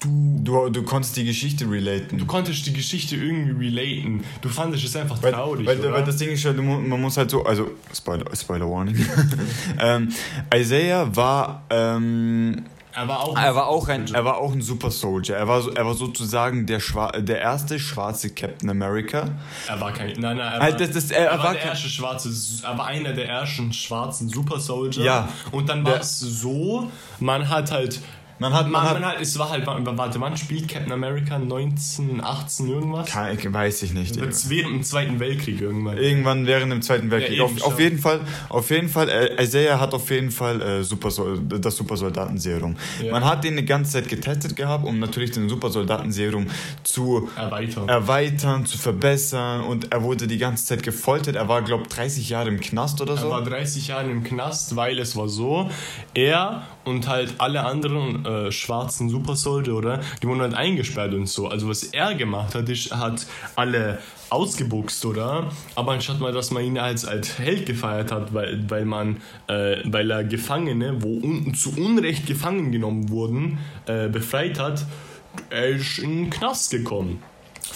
[0.00, 2.18] du, Du, du konntest die Geschichte relaten.
[2.18, 4.22] du konntest die Geschichte irgendwie relaten.
[4.42, 7.30] Du fandest es einfach Weil, traurig, weil, weil das Ding ist halt, man muss halt
[7.30, 8.94] so, also Spoiler, Spoiler Warning.
[9.80, 10.10] ähm,
[10.54, 14.90] Isaiah war, ähm, er war auch, er war auch ein, er war auch ein Super
[14.90, 15.36] Soldier.
[15.36, 19.28] Er war, er war sozusagen der, Schwa der erste schwarze Captain America.
[19.68, 20.08] Er war kein.
[20.18, 22.30] Nein, nein, er Halt, war, das- das- er er war war der erste schwarze.
[22.64, 25.04] Er war einer der ersten schwarzen Super Soldier.
[25.04, 25.28] Ja.
[25.52, 28.00] Und dann war es so, man hat halt.
[28.40, 31.36] Man hat- man man, hat- hat, es war halt, warte, wann spielt Captain America?
[31.36, 33.08] 1918 irgendwas?
[33.08, 34.16] Kein, weiß ich nicht.
[34.16, 35.96] Jetzt während dem Zweiten Weltkrieg irgendwann.
[35.98, 37.38] Irgendwann während dem Zweiten Weltkrieg.
[37.38, 40.82] Ja, auf, auf jeden Fall, auf jeden Fall, äh, Isaiah hat auf jeden Fall äh,
[40.82, 42.76] Supersol das Supersoldatenserum.
[43.02, 43.12] Ja.
[43.12, 46.46] Man hat den eine ganze Zeit getestet gehabt, um natürlich den Supersoldatenserum
[46.82, 47.88] zu Erweitern.
[47.88, 51.36] erweitern, zu verbessern und er wurde die ganze Zeit gefoltert.
[51.36, 53.30] Er war, glaube 30 Jahre im Knast oder Er so.
[53.30, 55.70] war 30 Jahre im Knast, weil es war so,
[56.14, 60.00] er und halt alle anderen äh, schwarzen Super Soldier, oder?
[60.22, 61.48] Die wurden halt eingesperrt und so.
[61.48, 63.98] Also was er gemacht hat, ist, hat alle
[64.30, 65.50] ausgebuchst, oder?
[65.74, 69.76] Aber anstatt mal, dass man ihn als, als Held gefeiert hat, weil, weil man, äh,
[69.84, 74.84] weil er Gefangene, wo un, zu Unrecht gefangen genommen wurden, äh, befreit hat,
[75.50, 77.22] er ist in den Knast gekommen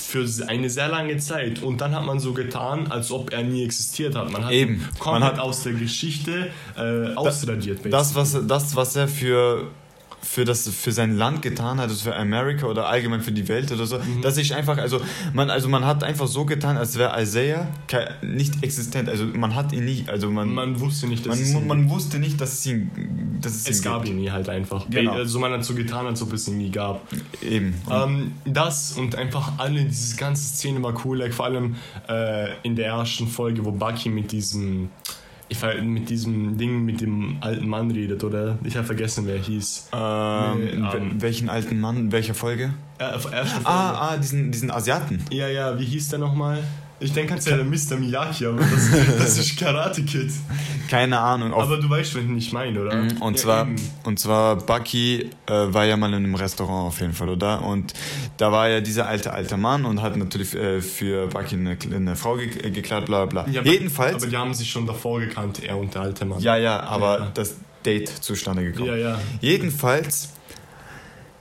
[0.09, 3.63] für eine sehr lange Zeit und dann hat man so getan, als ob er nie
[3.63, 4.31] existiert hat.
[4.33, 4.75] Man hat Eben.
[4.77, 7.81] ihn Man komplett hat- aus der Geschichte äh, ausradiert.
[7.91, 9.67] Das, was, das, was er für,
[10.23, 13.71] für, das, für sein Land getan hat, also für Amerika oder allgemein für die Welt
[13.73, 14.23] oder so, Mhm.
[14.23, 15.01] dass ich einfach, also
[15.33, 17.69] man, also man hat einfach so getan, als wäre Isaiah
[18.23, 19.09] nicht existent.
[19.09, 21.91] Also man hat ihn nie, also man, man, man wusste nicht, dass es, man, ihn,
[21.91, 22.91] wusste nicht, dass es ihn,
[23.41, 24.15] dass es, es ihn gab gibt.
[24.15, 24.87] ihn nie halt einfach.
[24.91, 25.13] Genau.
[25.13, 27.07] Also man hat so getan, als ob es ihn nie gab.
[27.43, 27.75] Eben.
[27.91, 31.77] Ähm, das und einfach alle, diese ganze Szene war cool, like, vor allem
[32.09, 34.91] äh, in der ersten Folge, wo Bucky mit diesem
[35.49, 38.59] ich war mit diesem Ding mit dem alten Mann redet, oder?
[38.65, 39.89] Ich habe vergessen, wer er hieß.
[39.93, 42.75] ähm, nee, ähm, welchen alten Mann, in welcher Folge?
[42.99, 43.67] Äh, erste Folge.
[43.67, 45.25] Ah, ah, diesen, diesen Asiaten.
[45.31, 46.63] Ja, ja, wie hieß der nochmal?
[47.01, 47.97] Ich denke, kannst ja der Mr.
[47.97, 50.33] Miyagi, aber das, das ist Karate Kid.
[50.91, 51.55] Keine Ahnung.
[51.55, 52.97] aber du weißt, was ich meine, oder?
[52.97, 53.77] Mhm, und, ja, zwar, eben.
[54.05, 57.63] und zwar, Bucky äh, war ja mal in einem Restaurant auf jeden Fall, oder?
[57.63, 57.95] Und
[58.37, 62.17] da war ja dieser alte, alte Mann und hat natürlich äh, für Bucky eine, eine
[62.17, 63.47] Frau ge geklaut, bla bla.
[63.49, 64.17] Ja, Jedenfalls.
[64.17, 66.41] Aber die haben sich schon davor gekannt, er und der alte Mann.
[66.41, 67.31] ja, ja, aber Ja.
[67.35, 67.57] das
[67.87, 68.89] Date zustande gekommen.
[68.89, 69.19] Ja, ja.
[69.41, 70.31] Jedenfalls,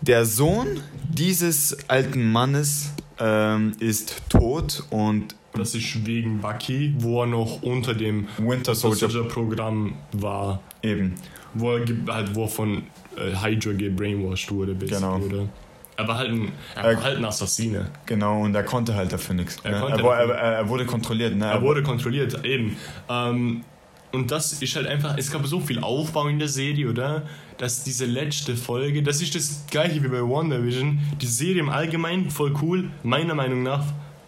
[0.02, 7.28] der Sohn dieses alten Mannes ähm, ist tot und Das ist wegen Bucky, wo er
[7.28, 10.62] noch unter dem Winter Soldier Soldier-Programm war.
[10.84, 11.16] eben.
[11.54, 12.84] Wo er, halt, wo er von
[13.16, 15.18] äh, Hydra gebrainwashed wurde, Genau.
[15.18, 15.50] oder?
[15.96, 17.90] Er war halt ein, er war halt ein Assassine.
[18.06, 19.58] Genau, und er konnte halt dafür nichts.
[19.64, 19.98] Er ne?
[20.00, 21.36] er, er, er wurde kontrolliert.
[21.36, 21.46] Ne?
[21.46, 22.78] Er wurde kontrolliert, eben.
[23.10, 23.64] Ähm,
[24.12, 27.24] und das ist halt einfach, es gab so viel Aufbau in der Serie, oder?
[27.58, 31.00] Dass diese letzte Folge, das ist das gleiche wie bei WandaVision.
[31.20, 33.84] Die Serie im Allgemeinen voll cool, meiner Meinung nach.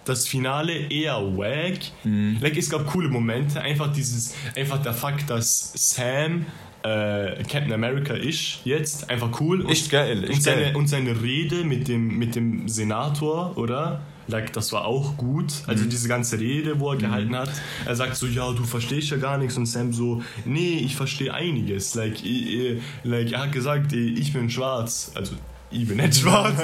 [0.10, 1.80] Das Finale eher wack.
[2.04, 2.38] Mhm.
[2.42, 6.46] Like, es gab coole Momente, einfach dieses, einfach der Fakt, dass Sam
[6.84, 9.62] äh, Captain America ist jetzt einfach cool.
[9.62, 10.76] Und, Ist geil, ist und, seine, geil.
[10.76, 14.02] und seine Rede mit dem, mit dem Senator, oder?
[14.28, 15.52] Like, das war auch gut.
[15.68, 15.90] Also Mhm.
[15.90, 17.50] diese ganze Rede, wo er gehalten hat.
[17.86, 19.58] Er sagt so, ja, du verstehst ja gar nichts.
[19.58, 21.96] Und Sam so, nee, ich verstehe einiges.
[21.96, 25.12] Like, ich, ich- like, er hat gesagt, ich bin schwarz.
[25.16, 25.34] Also,
[25.72, 26.56] ich bin nicht schwarz.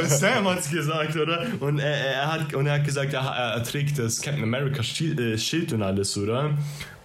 [0.00, 1.46] und Sam hat's gesagt, oder?
[1.60, 5.18] Und er, er, hat, und er hat gesagt, er, er trägt das Captain America Schild,
[5.20, 6.50] äh, Schild und alles, oder?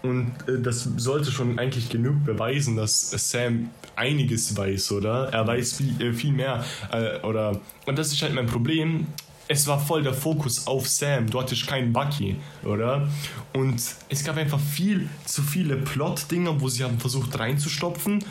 [0.04, 5.30] Und äh, das sollte schon eigentlich genug beweisen, dass Sam einiges weiß, oder?
[5.32, 6.64] Er weiß viel, äh, viel mehr.
[6.92, 9.08] Äh, oder und das ist halt mein Problem.
[9.48, 11.30] Es war voll der Fokus auf Sam.
[11.30, 13.10] Du hattest keinen Bucky, oder?
[13.54, 18.24] Und es gab einfach viel zu viele Plot-Dinger, wo sie haben versucht reinzustopfen,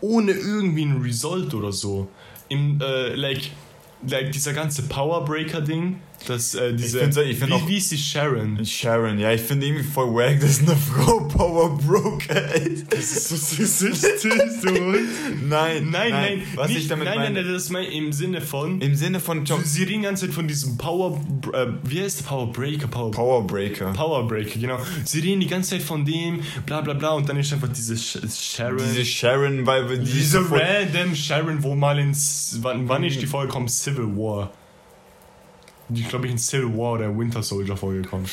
[0.00, 2.08] ohne irgendwie ein Result oder so.
[2.48, 3.50] Im, äh, like,
[4.06, 8.64] like dieser ganze Powerbreaker-Ding, das, äh, diese, ich find wie, auch- wie ist die Sharon?
[8.64, 12.92] Sharon, ja, ich finde irgendwie voll wack, dass eine Frau Power Broker ist.
[12.92, 14.10] Das ist so sexistisch,
[14.62, 14.98] du Hund.
[15.48, 17.34] Nein, Nein, nein, Was nicht, ich damit nein, meine.
[17.34, 18.80] nein, nein, das ist mein, im Sinne von.
[18.80, 21.20] Im Sinne von John Sie reden die ganze Zeit von diesem Power.
[21.52, 22.86] Äh, wie heißt Power Breaker?
[22.88, 23.92] Power, Power Breaker.
[23.92, 24.78] Power Breaker, genau.
[25.04, 27.96] Sie reden die ganze Zeit von dem, bla bla bla, und dann ist einfach diese
[27.96, 28.78] Sh Sharon.
[28.78, 32.58] Diese Sharon, weil diese so voll- random Sharon, wo mal ins.
[32.62, 33.68] Wann, wann ist die Folge gekommen?
[33.68, 34.52] Civil War.
[35.88, 38.26] Die, glaube ich, in Civil War oder Winter Soldier vorgekommen.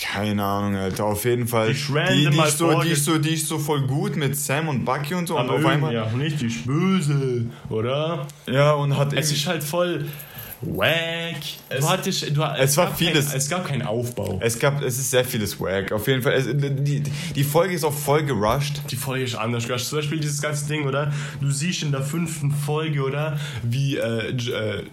[0.00, 1.04] Keine Ahnung, Alter.
[1.06, 1.72] Auf jeden Fall.
[1.72, 4.68] Die Die, die, ist so, die, ist so, die ist so voll gut mit Sam
[4.68, 5.36] und Bucky und so.
[5.36, 5.92] Aber und auf einmal.
[5.92, 8.26] ja, richtig böse, oder?
[8.46, 10.06] Ja, und hat Es ist halt voll
[10.62, 11.36] wack.
[11.68, 13.28] Es- du hattest, du, es war gab vieles.
[13.28, 14.38] Kein, es gab keinen Aufbau.
[14.42, 15.92] Es gab, es ist sehr vieles Wack.
[15.92, 16.32] Auf jeden Fall.
[16.34, 17.02] Es, die,
[17.34, 18.80] die Folge ist auch voll gerusht.
[18.90, 19.66] Die Folge ist anders.
[19.66, 21.12] Zum Beispiel dieses ganze Ding, oder?
[21.40, 23.38] Du siehst in der fünften Folge, oder?
[23.62, 24.84] Wie äh, äh,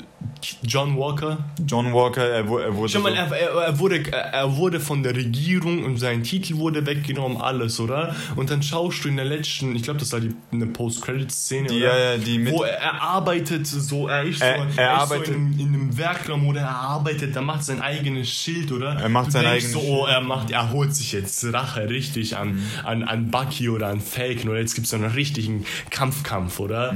[0.64, 1.38] John Walker.
[1.68, 2.90] John Walker, er, er wurde.
[2.90, 7.38] Schau mal, er, er, wurde, er wurde von der Regierung und sein Titel wurde weggenommen,
[7.42, 8.16] alles, oder?
[8.36, 11.76] Und dann schaust du in der letzten, ich glaube, das war die, eine Post-Credit-Szene, oder?
[11.78, 12.54] ja, ja, die mit.
[12.54, 16.48] wo er, arbeitet so, er ist Er- so, er arbeitet- so in, in einem Werkraum
[16.48, 18.96] oder er arbeitet, er macht sein eigenes Schild, oder?
[19.00, 22.38] Er macht du sein eigenes so, oh, er macht, er holt sich jetzt Rache richtig
[22.38, 22.64] an, Mhm.
[22.84, 26.94] an, an Bucky oder an Falcon oder jetzt gibt es so einen richtigen Kampfkampf, oder?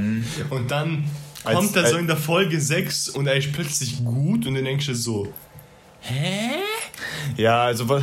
[0.50, 1.04] Und dann Mhm.
[1.56, 4.86] Kommt er so in der Folge 6 und er ist plötzlich gut und dann denkst
[4.88, 5.34] du so,
[6.02, 6.52] hä?
[7.36, 8.02] Ja, also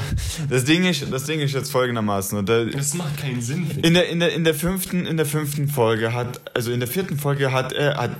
[0.48, 2.38] das Ding ist, das Ding ist jetzt folgendermaßen.
[2.38, 3.68] Und da, Das macht keinen Sinn.
[3.82, 6.88] in der, in der, in der fünften, in der fünften Folge hat, also in der
[6.88, 8.10] vierten Folge hat er, hat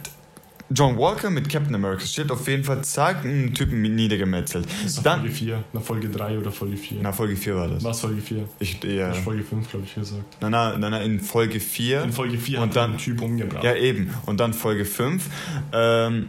[0.74, 4.66] John Walker mit Captain America's Schild auf jeden Fall zack einen Typen niedergemetzelt.
[4.66, 6.98] Das ist nach Dann, Folge 4, nach Folge 3 oder Folge 4.
[7.02, 7.84] na, Folge 4 war das.
[7.84, 8.48] Was Folge 4?
[8.58, 9.10] Ich, ja.
[9.12, 10.22] Ist Folge 5, glaube ich, gesagt.
[10.40, 12.02] Na, na, na, na, in Folge 4.
[12.02, 13.62] In Folge 4 Und hat dann- Typ umgebracht.
[13.64, 14.12] Ja, eben.
[14.26, 15.28] Und dann Folge 5.
[15.72, 16.28] Ähm,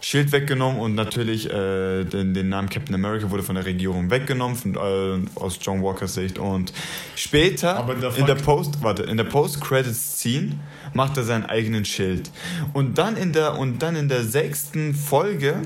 [0.00, 4.54] Schild weggenommen und natürlich äh, den, den Namen Captain America wurde von der Regierung weggenommen,
[4.54, 6.38] von, äh, aus John Walkers Sicht.
[6.38, 6.74] Und
[7.16, 10.52] später der in der Post, warte, in der Post-Credits-Scene
[10.94, 12.30] macht er seinen eigenen Schild.
[12.72, 15.62] Und dann in der, und dann in der sechsten Folge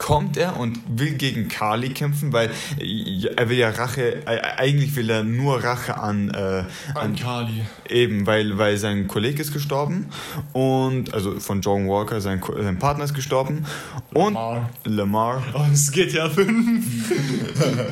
[0.00, 4.96] kommt er und will gegen Kali kämpfen, weil äh, er will ja Rache, äh, eigentlich
[4.96, 7.66] will er nur Rache an, äh, An Kali.
[7.88, 10.06] Eben, weil, weil sein Kollege ist gestorben
[10.54, 13.66] und, also von John Walker, sein, sein Partner ist gestorben
[14.14, 14.70] und Lamar.
[14.84, 15.42] Lamar.
[15.52, 16.84] Oh, es geht ja 5.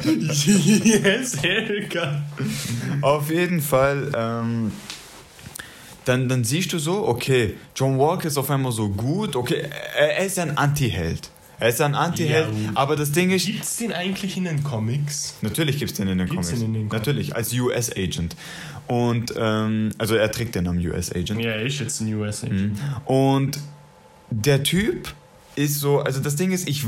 [0.85, 2.23] yes, Erika.
[3.03, 4.73] Auf jeden Fall, ähm,
[6.09, 10.19] dann, dann siehst du so, okay, John Walker ist auf einmal so gut, okay, er,
[10.19, 11.31] er ist ein Anti-Held.
[11.61, 15.35] Er ist ein Anti-Held, Ja, aber das Ding ist, Gibt's den eigentlich in den Comics?
[15.43, 16.61] Natürlich gibt es den in den Gibt's Comics.
[16.61, 17.07] den in den Comics?
[17.07, 18.37] Natürlich, als US-Agent.
[18.87, 21.41] Und, ähm, also er trägt den Namen US-Agent.
[21.41, 22.79] Ja, er ist jetzt ein US Agent.
[23.05, 23.59] Und
[24.31, 25.13] der Typ
[25.57, 26.87] ist so, also das Ding ist, ich,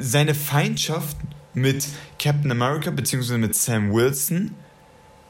[0.00, 1.16] seine Feindschaft
[1.54, 1.86] mit
[2.18, 4.52] Captain America beziehungsweise mit Sam Wilson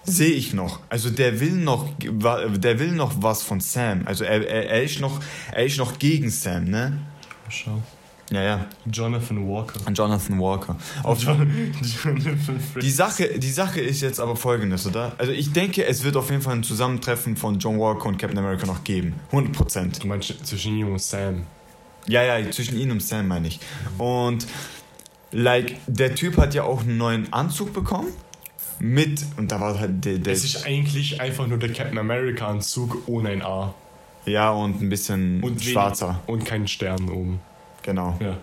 [0.04, 0.80] sehe ich noch.
[0.88, 4.02] Also der will noch, der will noch was von Sam.
[4.06, 5.20] Also er, er, er ist noch,
[5.52, 6.98] er ist noch gegen Sam, ne?
[7.48, 7.82] Schau.
[8.32, 8.66] Ja, ja.
[8.90, 9.78] Jonathan Walker.
[9.92, 10.76] Jonathan Walker.
[11.02, 11.74] Auf Jonathan
[12.80, 15.12] die Sache, die Sache ist jetzt aber folgendes, oder?
[15.18, 18.38] Also ich denke, es wird auf jeden Fall ein Zusammentreffen von John Walker und Captain
[18.38, 19.14] America noch geben.
[19.32, 20.02] 100 Prozent.
[20.02, 21.42] Du meinst zwischen ihm und Sam?
[22.08, 23.60] Ja, ja, zwischen ihm und Sam meine ich.
[23.98, 24.46] Und
[25.30, 28.08] like, der Typ hat ja auch einen neuen Anzug bekommen.
[28.78, 30.18] Mit, und da war halt der.
[30.18, 33.74] der Es ist eigentlich einfach nur der Captain America Anzug ohne ein A.
[34.26, 36.20] ja, und ein bisschen Und schwarzer.
[36.26, 37.40] Und keinen Stern oben.
[37.82, 38.16] Genau.
[38.20, 38.36] Ja.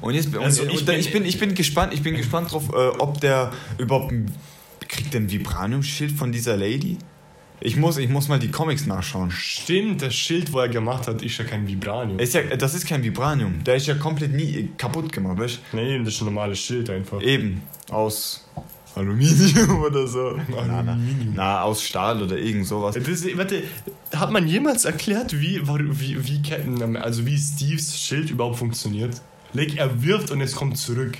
[0.00, 2.14] Und jetzt und, Also und, ich ich, bin- ich, bin, ich bin gespannt, ich bin
[2.16, 4.32] gespannt drauf, äh, ob der überhaupt ein,
[4.88, 6.96] kriegt der ein Vibranium-Schild von dieser Lady?
[7.60, 9.30] Ich muss, ich muss mal die Comics nachschauen.
[9.30, 12.18] Stimmt, das Schild, wo er gemacht hat, ist ja kein Vibranium.
[12.18, 13.64] Ist ja, das ist kein Vibranium.
[13.64, 17.18] Der ist ja komplett nie kaputt gemacht, weißt Nee, das ist ein normales Schild einfach.
[17.18, 17.24] du?
[17.26, 17.62] Eben.
[17.90, 18.46] Aus
[18.96, 20.38] Aluminium oder so.
[20.48, 20.98] Na, na,
[21.34, 22.94] na, aus Stahl oder irgend sowas.
[22.94, 23.62] Das, warte,
[24.14, 29.20] hat man jemals erklärt, wie, wie, wie Captain, also wie Steves Schild überhaupt funktioniert?
[29.52, 31.18] Like, er wirft und es kommt zurück.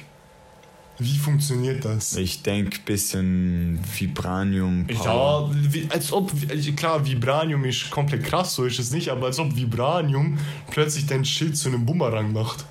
[0.98, 2.16] Wie funktioniert das?
[2.16, 4.86] Ich denke, bisschen Vibranium.
[4.88, 9.26] Ja, wie, als ob, also klar, Vibranium ist komplett krass, so ist es nicht, aber
[9.26, 10.38] als ob Vibranium
[10.70, 12.64] plötzlich dein Schild zu einem Bumerang macht.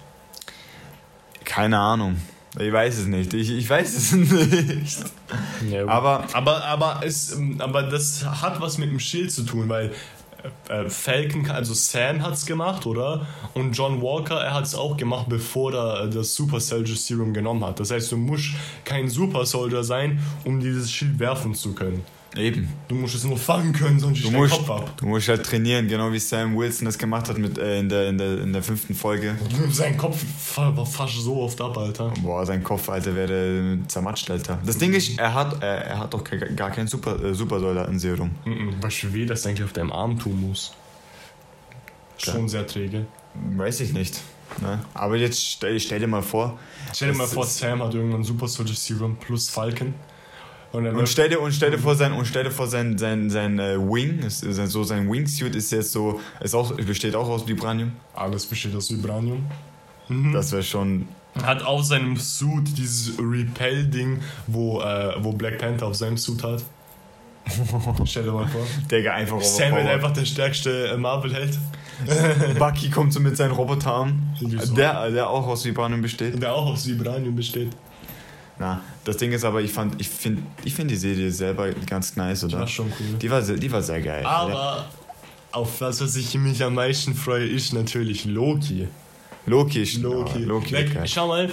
[1.44, 2.18] Keine Ahnung.
[2.58, 3.34] Ich weiß es nicht.
[3.34, 4.12] Ich, ich weiß es
[5.62, 5.86] nicht.
[5.88, 9.92] Aber aber, aber, es, aber das hat was mit dem Schild zu tun, weil
[10.70, 13.26] äh, Falcon, also Sam hat es gemacht, oder?
[13.54, 17.34] Und John Walker, er hat es auch gemacht, bevor er äh, das Super Soldier Serum
[17.34, 17.80] genommen hat.
[17.80, 18.52] Das heißt, du musst
[18.84, 22.04] kein Super Soldier sein, um dieses Schild werfen zu können.
[22.38, 22.72] Eben.
[22.88, 24.98] Du musst es nur fangen können, sonst Du musst, Kopf ab.
[24.98, 28.10] du musst halt trainieren, genau wie Sam Wilson das gemacht hat mit, äh, in, der,
[28.10, 29.36] in, der, in der fünften Folge.
[29.72, 30.24] Sein Kopf
[30.56, 32.14] war fast so oft ab, Alter.
[32.22, 34.60] Boah, sein Kopf, Alter, wäre zermatscht, Alter.
[34.66, 36.24] Das Ding ist, er hat, äh, er hat doch
[36.56, 38.32] gar kein Super, äh, Supersoldatenserum.
[38.46, 38.76] Mhm.
[38.82, 40.74] Weißt du, wie das eigentlich auf deinem Arm tun muss?
[42.22, 42.36] Klar.
[42.38, 43.06] Schon sehr träge.
[43.58, 44.22] Weiß ich nicht.
[44.62, 44.80] Ne?
[44.94, 46.58] Aber jetzt stell, stell dir mal vor.
[46.94, 49.94] Stell dir mal vor, Sam hat irgendwann Super Soldier Serum plus Falcon.
[50.76, 53.30] Und, Und stell dir, und stell dir vor, sein, und stell dir vor, sein, sein,
[53.30, 57.30] sein äh, Wing, ist, ist so sein Wingsuit ist jetzt so, ist auch, besteht auch
[57.30, 57.94] aus Vibranium.
[58.14, 59.46] alles besteht aus Vibranium.
[60.10, 60.34] Mhm.
[60.34, 61.08] Das wäre schon.
[61.42, 66.64] Hat auf seinem Suit dieses Repel-Ding, wo, äh, wo Black Panther auf seinem Suit hat.
[68.06, 68.62] Stell dir mal vor.
[68.90, 71.58] Digga, einfach Sam wird einfach der stärkste äh, Marvel-Held.
[72.60, 74.76] Bucky kommt so mit seinen Roboterarmen, Wieso?
[74.76, 76.42] der, der auch aus Vibranium besteht.
[76.42, 77.70] Der auch aus Vibranium besteht.
[78.58, 82.16] Na, das Ding ist aber, ich fand, ich finde, ich find die Serie selber ganz
[82.16, 82.60] nice, oder?
[82.60, 83.18] War schon cool.
[83.22, 84.26] Die war, sehr- die war sehr geil.
[84.26, 84.86] Aber
[85.52, 88.88] auf das, was ich mich am meisten freue, ist natürlich Loki.
[89.46, 90.40] Loki ist Loki.
[90.40, 91.08] Ja, Loki like, geil.
[91.08, 91.50] schau mal,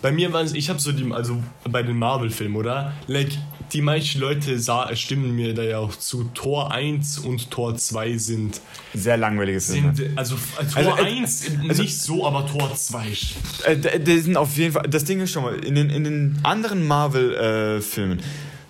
[0.00, 2.92] bei mir waren es, ich habe so die, also bei den Marvel-Filmen, oder?
[3.06, 3.30] Like,
[3.72, 4.58] die meisten Leute
[4.94, 6.24] stimmen mir da ja auch zu.
[6.34, 8.60] Tor 1 und Tor 2 sind,
[8.94, 9.94] Sehr langweiliges Film.
[9.94, 13.08] sind also äh, Tor Also, äh, 1 also- nicht so, aber Tor 2.
[13.08, 14.86] ist- Äh, sind auf jeden Fall.
[14.88, 18.20] Das Ding ist schon mal, in den, in den anderen Marvel-Filmen.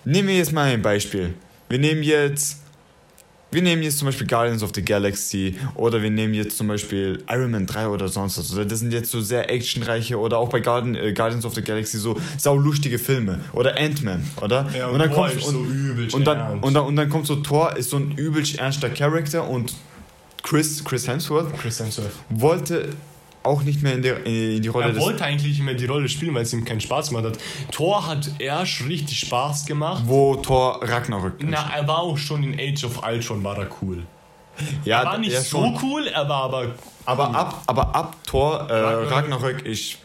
[0.05, 1.35] nehmen wir jetzt mal ein Beispiel.
[1.69, 2.62] Wir nehmen jetzt.
[3.53, 7.23] Wir nehmen jetzt zum Beispiel Guardians of the Galaxy oder wir nehmen jetzt zum Beispiel
[7.29, 8.53] Iron Man 3 oder sonst was.
[8.53, 11.63] Oder das sind jetzt so sehr actionreiche oder auch bei Guardian, äh, Guardians of the
[11.63, 13.41] Galaxy so saulustige Filme.
[13.53, 14.69] Oder Ant-Man, oder?
[14.77, 17.37] Ja, und dann Thor kommt so übelst und dann, und, dann, und dann kommt so
[17.37, 19.75] Thor, ist so ein übelst ernster Charakter und
[20.43, 22.11] Chris, Chris Hemsworth Chris Hemsworth.
[22.31, 22.89] wollte
[23.45, 26.09] auch nicht mehr in, der, in die Rolle Er wollte eigentlich nicht mehr die Rolle
[26.09, 27.39] spielen, weil es ihm keinen Spaß gemacht hat.
[27.71, 30.03] Thor hat erst richtig Spaß gemacht.
[30.07, 34.03] wo Thor Ragnarök Na, er war auch schon in Age of Ultron, war er cool.
[34.85, 35.79] ja, Er war nicht so schon.
[35.83, 36.67] cool, er war aber
[37.05, 39.11] Aber ab, aber ab Thor äh, Ragnarök.
[39.11, 39.99] Ragnarök ist.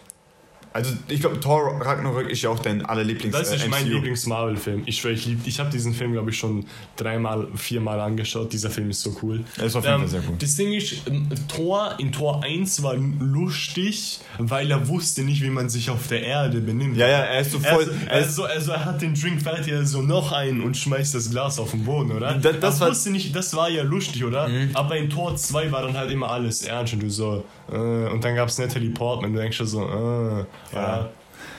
[0.77, 3.87] Also ich glaube, Thor Ragnarök ist ja auch dein allerlieblings Das ist äh, mein.
[3.87, 4.83] Lieblings-Marvel-Film.
[4.85, 6.65] Ich schwöre, ich, ich habe diesen Film, glaube ich, schon
[6.97, 8.53] dreimal, viermal angeschaut.
[8.53, 9.43] Dieser Film ist so cool.
[9.57, 10.41] Er ist auf jeden Fall sehr gut.
[10.41, 15.49] Das Ding ist, ähm, Thor in Tor 1 war lustig, weil er wusste nicht, wie
[15.49, 16.97] man sich auf der Erde benimmt.
[16.97, 17.71] Ja, ja, er ist so voll.
[17.71, 21.15] Also, er also, also er hat den Drink fertig, er so noch einen und schmeißt
[21.15, 22.33] das Glas auf den Boden, oder?
[22.35, 22.91] Da- das er war- Mhm.
[22.91, 24.49] wusste nicht, das war ja lustig, oder?
[24.73, 28.23] Aber in Tor 2 war dann halt immer alles ernst und du so, äh, und
[28.23, 31.09] dann gab's Natalie Portman, du denkst schon so, äh, ja.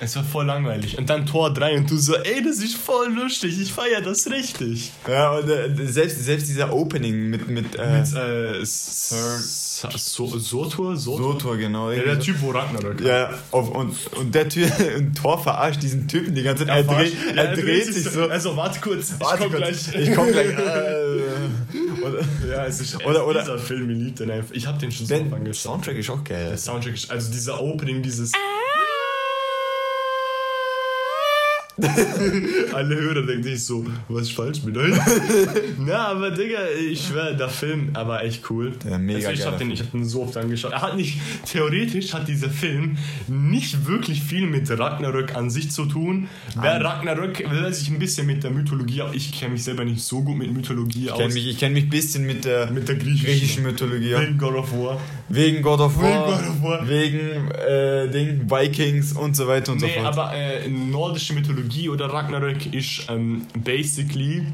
[0.01, 0.97] Es war voll langweilig.
[0.97, 4.31] Und dann Tor 3 und du so, ey, das ist voll lustig, ich feier das
[4.31, 4.93] richtig.
[5.09, 7.49] ja, und äh, selbst, selbst dieser Opening mit.
[7.49, 10.97] mit, äh, Mit, äh, Sir, so, Sotur?
[10.97, 10.97] Sotur?
[10.97, 11.91] Sotor, genau.
[11.91, 16.07] Ja, der Typ, wo Ragnarök Ja, auf, und, und der Typ, und Thor verarscht diesen
[16.07, 16.87] Typen die ganze Zeit.
[16.89, 18.23] Er, dreht, Ja, er, dreht sich so.
[18.29, 20.09] Also, warte kurz, ich Warte komm kurz, gleich.
[20.09, 20.49] Ich komm gleich.
[20.59, 24.55] Äh, oder, Ja, es ist Oder- oder- dieser Film, ich liebe den einfach.
[24.55, 25.57] Ich hab den schon so angeschaut.
[25.57, 26.47] Soundtrack ist auch geil.
[26.51, 28.33] Der Soundtrack ist, also dieser Opening, dieses.
[32.75, 34.93] Alle Hörer denken sich so, was ist falsch mit euch?
[35.79, 36.59] Na, aber Digga,
[36.91, 38.73] ich schwör, der Film, aber echt cool.
[38.85, 40.73] Der mega also ich geiler hab den, ich hab den so oft angeschaut.
[40.73, 41.19] Er hat nicht,
[41.51, 42.97] theoretisch hat dieser Film
[43.29, 46.29] nicht wirklich viel mit Ragnarök an sich zu tun.
[46.61, 50.23] Wer Ragnarök, wer sich ein bisschen mit der Mythologie, ich kenne mich selber nicht so
[50.23, 51.19] gut mit Mythologie Ich aus.
[51.19, 54.15] kenne mich, ich kenn mich ein bisschen mit der, mit der griechischen, griechischen Mythologie.
[54.19, 55.01] Wegen God of War.
[55.29, 56.89] Wegen God of War, Wegen God of War.
[56.89, 60.19] wegen äh, Ding, Vikings und so weiter und Nee, so fort.
[60.19, 64.45] aber äh, nordische Mythologie oder Ragnarök ist ähm, basically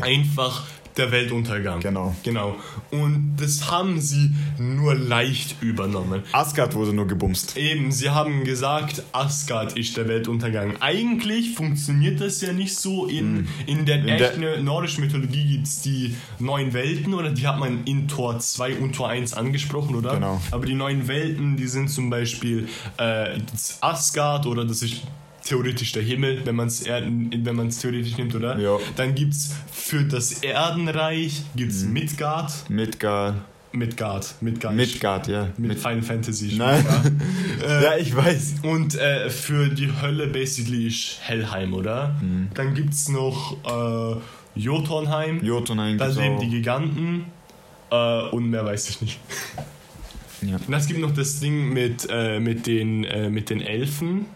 [0.00, 0.64] einfach
[0.96, 1.80] der Weltuntergang.
[1.80, 2.14] Genau.
[2.22, 2.54] Genau.
[2.92, 6.22] Und das haben sie nur leicht übernommen.
[6.30, 7.56] Asgard wurde nur gebumst.
[7.56, 10.76] Eben, sie haben gesagt, Asgard ist der Weltuntergang.
[10.80, 13.06] Eigentlich funktioniert das ja nicht so.
[13.06, 13.98] In, in der.
[13.98, 18.06] In der- echten nordischen Mythologie gibt es die neun Welten, oder die hat man in
[18.06, 20.14] Tor 2 und Tor 1 angesprochen, oder?
[20.14, 20.40] Genau.
[20.52, 23.38] Aber die neun Welten, die sind zum Beispiel äh,
[23.80, 25.00] Asgard oder das ist
[25.44, 28.58] theoretisch der Himmel, wenn man es wenn man's theoretisch nimmt, oder?
[28.58, 28.78] Ja.
[28.96, 31.92] Dann gibt es für das Erdenreich gibt's Hm.
[31.92, 32.70] Midgard.
[32.70, 33.34] Midgard.
[33.72, 34.34] Midgard.
[34.40, 34.74] Midgard.
[34.74, 35.48] Midgard, ja.
[35.56, 36.54] Mit Mit, Final Fantasy.
[36.56, 36.84] Nein.
[36.84, 37.12] Midgard.
[37.82, 38.54] ja, ich weiß.
[38.62, 42.14] Und äh, für die Hölle basically ist Hellheim, oder?
[42.20, 42.48] Mhm.
[42.54, 44.20] Dann gibt's noch äh,
[44.54, 45.44] Jotunheim.
[45.44, 46.40] Jotunheim da gibt's leben auch.
[46.40, 47.26] die Giganten.
[47.90, 49.18] Äh, und mehr weiß ich nicht.
[50.42, 50.56] Ja.
[50.66, 54.26] Und es gibt noch das Ding mit, äh, mit, den, äh, mit den Elfen.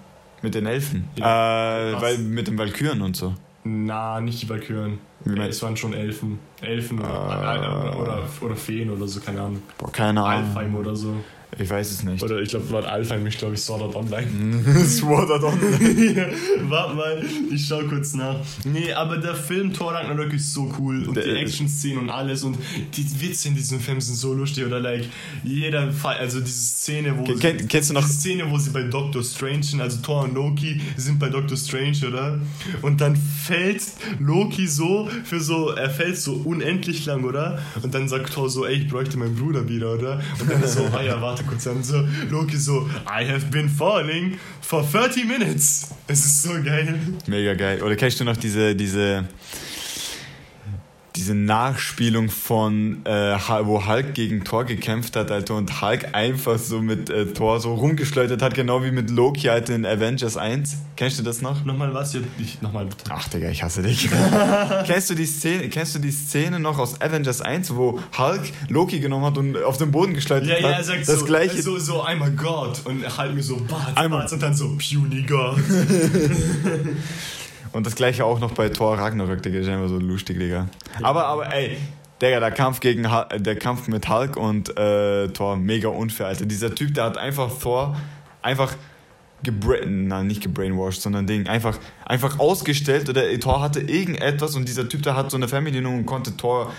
[0.43, 1.09] Mit den Elfen.
[1.17, 1.91] Ja.
[1.91, 3.35] Äh, weil mit den Valkyren und so.
[3.65, 4.99] Na, nicht die Valkyren.
[5.25, 6.39] Wie Äh, es waren schon Elfen.
[6.61, 7.59] Elfen oder, Ah.
[7.59, 9.63] oder, oder, oder Feen oder so, keine Ahnung.
[9.77, 10.47] Boah, keine Ahnung.
[10.49, 11.15] Alfheim oder so.
[11.61, 12.23] Ich weiß es nicht.
[12.23, 14.27] Oder ich glaube, Wort Alfheim ist, glaube ich, Sword Art Online.
[14.87, 16.29] Sword Art Online.
[16.69, 18.37] Warte mal, ich schau kurz nach.
[18.65, 22.11] Nee, aber der Film Thor Ragnarök ist so cool und Der die ist- Action-Szenen und
[22.11, 22.59] alles und
[22.95, 25.07] die Witze in diesem Film sind so lustig oder like
[25.43, 28.71] jeder Fall, also diese Szene, wo Ken- kenn- kennst du noch- die Szene, wo sie
[28.71, 32.39] bei Doctor Strange sind, also Thor und Loki sind bei Doctor Strange, oder?
[32.83, 33.83] Und dann fällt
[34.21, 37.59] Loki so für so, er fällt so unendlich lang, oder?
[37.83, 40.21] Und dann sagt Thor so, ey, ich bräuchte meinen Bruder wieder, oder?
[40.41, 44.39] Und dann so, ah ja, warte kurz, dann so Loki so, I have been falling
[44.61, 45.89] for 30 minutes.
[46.07, 46.99] Es ist so geil.
[47.27, 47.83] Mega geil.
[47.83, 49.25] Oder kennst du noch diese, diese,
[51.19, 56.81] diese Nachspielung von, äh, wo Hulk gegen Thor gekämpft hat, Alter, und Hulk einfach so
[56.81, 60.77] mit äh, Thor so rumgeschleudert hat, genau wie mit Loki, Alter, in Avengers 1.
[60.95, 61.65] Kennst du das noch?
[61.65, 62.17] Nochmal was?
[62.39, 63.11] Ich, nochmal bitte.
[63.11, 64.09] Ach, Digga, ich hasse dich.
[64.87, 69.01] kennst, du die Szene, kennst du die Szene noch aus Avengers 1, wo Hulk Loki
[69.01, 70.63] genommen hat und auf den Boden geschleudert Ja, hat?
[70.63, 71.61] ja, er sagt das so, gleiche.
[71.61, 72.81] so, so, I'm a God.
[72.85, 74.21] Und halt mir so, Bart, Einmal.
[74.21, 75.59] Bart, und dann so, puny God.
[77.73, 80.69] Und das gleiche auch noch bei Thor Ragnarök, Digga, ist einfach so lustig, Digga.
[81.03, 81.77] Aber, aber, ey,
[82.21, 86.47] Digga, der Kampf gegen der Kampf mit Hulk und äh, Thor, mega unfair, Alter.
[86.47, 87.97] Dieser Typ, der hat einfach Thor
[88.43, 88.75] einfach
[89.43, 94.89] gebrain, nein, nicht gebrainwashed, sondern Ding, einfach, einfach ausgestellt oder Thor hatte irgendetwas und dieser
[94.89, 96.73] Typ, der hat so eine Fernbedienung und konnte Thor,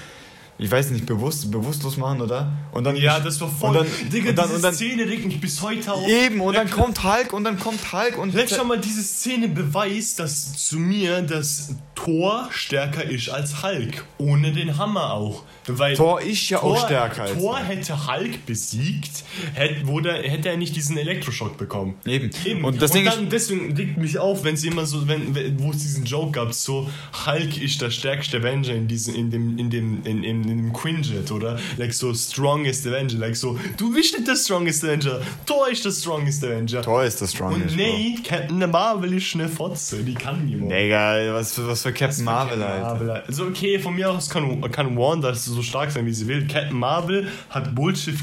[0.59, 2.51] ich weiß nicht, bewusst, bewusstlos machen, oder?
[2.73, 3.69] Und dann Ja, das war voll.
[3.69, 6.05] Und dann, Digga, und dann, diese und dann Szene regt mich bis heute auf.
[6.05, 9.47] eben, und dann kommt Hulk und dann kommt Hulk und Vielleicht schon mal diese Szene
[9.47, 11.69] beweist, dass zu mir das
[12.03, 14.05] Thor stärker ist als Hulk.
[14.17, 15.43] Ohne den Hammer auch.
[15.67, 19.23] Weil Thor ist ja auch stärker als Thor hätte Hulk besiegt,
[19.53, 21.95] hätte, wurde, hätte er nicht diesen Elektroschock bekommen.
[22.05, 22.31] Eben.
[22.45, 22.63] Eben.
[22.63, 25.77] Und Ding ist- dann, deswegen regt mich auf, wenn sie immer so, wenn, wo es
[25.79, 26.89] diesen Joke gab, so
[27.25, 30.73] Hulk ist der stärkste Avenger in diesem, in dem, in dem, in, in, in dem
[30.73, 31.59] Quinjet, oder?
[31.77, 35.91] Like so strongest Avenger, like so, du bist nicht der strongest Avenger, Thor ist der
[35.91, 36.81] strongest Avenger.
[36.81, 37.71] Thor ist das Strongest.
[37.71, 40.71] Und nee, Captain Marvel ist eine Fotze, die kann niemand.
[40.71, 42.81] Digga, was was für Captain Marvel, Alter.
[42.81, 46.47] Marvel, also okay, von mir aus kann, kann Wanda so stark sein, wie sie will.
[46.47, 48.15] Captain Marvel hat Bullshit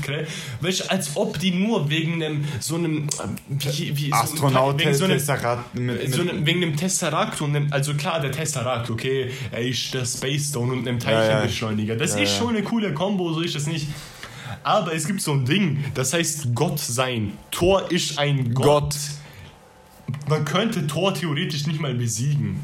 [0.63, 4.95] du, als ob die nur wegen einem so einem äh, wie, wie, Astronaut, so, wegen
[4.95, 8.33] so einem, Tesseract mit, mit so einem, wegen dem Tesseract und dem, also klar, der
[8.33, 11.19] Tesseract, okay, er ist der Space Stone und einem Ja, ja.
[11.19, 11.97] Teilchenbeschleuniger.
[11.97, 12.39] Das Ja, ist ja.
[12.39, 13.89] schon eine coole Kombo, so ist das nicht.
[14.63, 17.33] Aber es gibt so ein Ding, das heißt Gott sein.
[17.51, 18.67] Thor ist ein Gott.
[18.67, 18.97] Gott.
[20.29, 22.63] Man könnte Thor theoretisch nicht mal besiegen.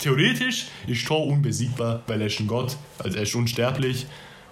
[0.00, 4.06] Theoretisch ist Thor unbesiegbar, weil er ist ein Gott, also er ist unsterblich.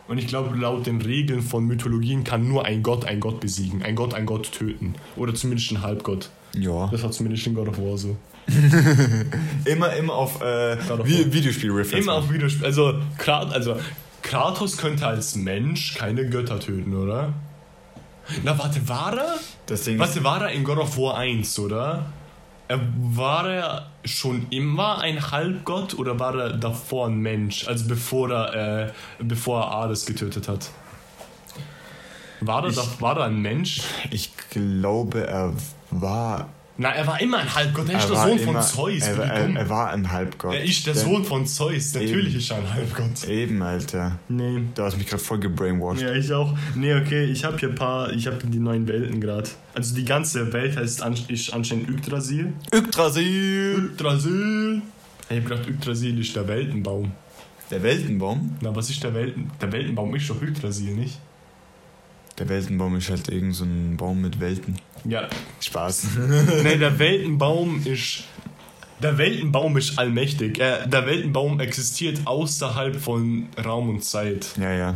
[0.07, 3.83] Und ich glaube, laut den Regeln von Mythologien kann nur ein Gott einen Gott besiegen,
[3.83, 4.95] ein Gott einen Gott töten.
[5.17, 6.31] Oder zumindest ein Halbgott.
[6.55, 6.89] Ja.
[6.91, 8.17] Das hat zumindest in God of War so.
[9.67, 11.05] Immer, immer auf äh, Vi War.
[11.33, 12.05] Videospiel-Reference.
[12.07, 12.65] Immer auf Videospiel.
[12.65, 13.77] Also, Krat, also,
[14.23, 17.35] Kratos könnte als Mensch keine Götter töten, oder?
[18.45, 19.35] Na, warte, war er?
[19.75, 22.07] Ist, Warte, war er in God of War 1, oder?
[22.71, 27.67] War er schon immer ein Halbgott oder war er davor ein Mensch?
[27.67, 30.69] Also bevor er, äh, bevor er Hades getötet hat.
[32.41, 33.81] War er, Ich- da, war er ein Mensch?
[34.11, 35.53] ich glaube, er
[35.91, 36.49] war
[36.81, 37.89] Na, er war immer ein Halbgott.
[37.89, 39.03] Er ist der Sohn von immer- Zeus.
[39.09, 40.55] Er, er, er war ein Halbgott.
[40.55, 41.93] Er ist der Der- Sohn von Zeus.
[41.93, 42.37] Natürlich Eben.
[42.39, 43.25] ist er ein Halbgott.
[43.29, 44.19] Eben, Alter.
[44.29, 44.63] Nee.
[44.77, 46.03] Du hast mich gerade voll gebrainwashed.
[46.03, 46.57] Ja, ich auch.
[46.77, 49.49] Nee, okay, ich habe hier ein paar, ich habe die neuen Welten gerade.
[49.75, 52.53] Also die ganze Welt heißt ist anscheinend Yggdrasil.
[52.73, 53.91] Yggdrasil!
[53.93, 54.83] Yggdrasil!
[55.31, 57.11] Ich hab gedacht, Yggdrasil ist der Weltenbaum.
[57.73, 58.57] Der Weltenbaum?
[58.61, 59.51] Na, was ist der Welten...
[59.61, 61.19] Der Weltenbaum ist doch Yggdrasil, nicht?
[62.39, 64.77] Der Weltenbaum ist halt irgend so ein Baum mit Welten.
[65.05, 65.29] Ja.
[65.61, 66.07] Spaß.
[66.63, 68.25] Nee, der Weltenbaum ist...
[69.01, 70.59] Der Weltenbaum ist allmächtig.
[70.59, 74.49] Er, der Weltenbaum existiert außerhalb von Raum und Zeit.
[74.61, 74.95] ja, ja.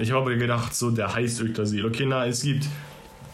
[0.00, 1.84] Ich habe gedacht, so, der heißt Yggdrasil.
[1.84, 2.68] Okay, na, es gibt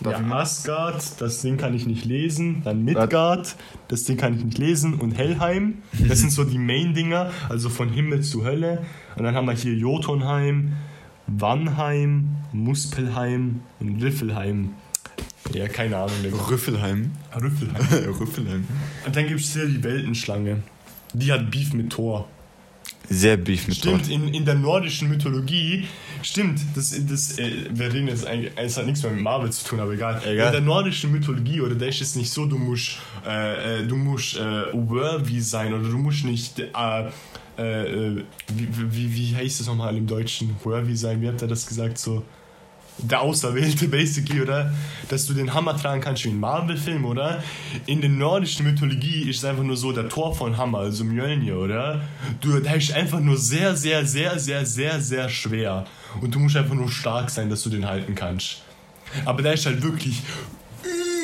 [0.00, 2.62] Darf ja, Asgard, das Ding kann ich nicht lesen.
[2.64, 3.54] Dann Midgard,
[3.88, 4.94] das Ding kann ich nicht lesen.
[4.94, 8.84] Und Helheim, das sind so die Main-Dinger, also von Himmel zu Hölle.
[9.16, 10.74] Und dann haben wir hier Jotunheim,
[11.26, 14.74] Wannheim, Muspelheim und Riffelheim.
[15.52, 16.16] Ja, keine Ahnung.
[16.48, 17.12] Rüffelheim.
[17.34, 18.14] Riffelheim.
[18.20, 18.66] Rüffelheim.
[19.06, 20.62] Und dann gibt es hier die Weltenschlange.
[21.12, 22.28] Die hat Beef mit Thor.
[23.08, 24.14] Sehr Beef mit Stimmt, Thor.
[24.14, 25.86] in, in der nordischen Mythologie,
[26.22, 29.64] stimmt, das, das, äh, wir reden jetzt eigentlich, es hat nichts mehr mit Marvel zu
[29.66, 30.22] tun, aber egal.
[30.24, 30.46] Egal.
[30.46, 33.96] In der nordischen Mythologie, oder da ist es nicht so, du musst, äh, äh, du
[33.96, 37.08] musst äh, worthy sein, oder du musst nicht, äh,
[37.58, 40.56] äh, wie, wie, wie heißt das nochmal im Deutschen?
[40.64, 42.24] Worthy sein, wie habt ihr das gesagt, so?
[42.98, 44.72] Der Auserwählte, basically, oder?
[45.08, 47.42] Dass du den Hammer tragen kannst wie in Marvel-Film, oder?
[47.86, 51.58] In der nordischen Mythologie ist es einfach nur so der Tor von Hammer, also Mjölnir,
[51.58, 52.02] oder?
[52.40, 55.86] Du, der ist einfach nur sehr, sehr, sehr, sehr, sehr, sehr schwer.
[56.20, 58.62] Und du musst einfach nur stark sein, dass du den halten kannst.
[59.24, 60.22] Aber der ist halt wirklich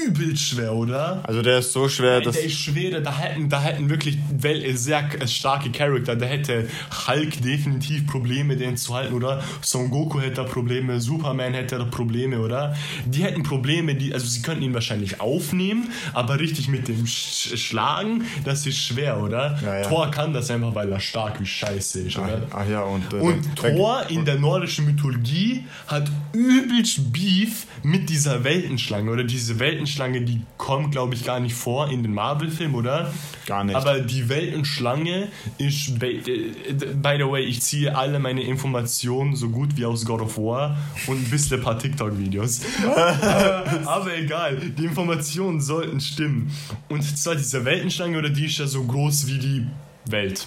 [0.07, 1.23] übelst schwer, oder?
[1.27, 2.37] Also der ist so schwer, dass...
[2.37, 6.17] der ist schwer, da hätten, da hätten wirklich äh, sehr k- starke Charakter.
[6.17, 6.69] Da hätte
[7.07, 9.43] Hulk definitiv Probleme, den zu halten, oder?
[9.63, 12.77] Son Goku hätte da Probleme, Superman hätte da Probleme, oder?
[13.07, 17.57] Die hätten Probleme, die, also sie könnten ihn wahrscheinlich aufnehmen, aber richtig mit dem Sch
[17.57, 19.59] Schlagen, das ist schwer, oder?
[19.63, 19.89] Ja, ja.
[19.89, 22.43] Thor kann das einfach, weil er stark wie Scheiße ist, Ach, oder?
[22.51, 23.13] ach ja, und...
[23.13, 29.11] Äh, Und Thor in der nordischen Mythologie hat übelst Beef mit dieser Weltenschlange.
[29.11, 33.13] Oder diese Weltenschlange, die kommt, glaube ich, gar nicht vor in den Marvel-Filmen, oder?
[33.47, 33.77] Gar nicht.
[33.77, 35.29] Aber die Weltenschlange
[35.59, 36.53] ist, by äh,
[36.95, 40.77] by the way, ich ziehe alle meine Informationen so gut wie aus God of War
[41.07, 42.61] und ein bisschen ein paar TikTok-Videos.
[43.85, 46.51] Aber egal, die Informationen sollten stimmen.
[46.89, 49.67] Und zwar diese Weltenschlange, oder die ist ja so groß wie die
[50.07, 50.47] Welt.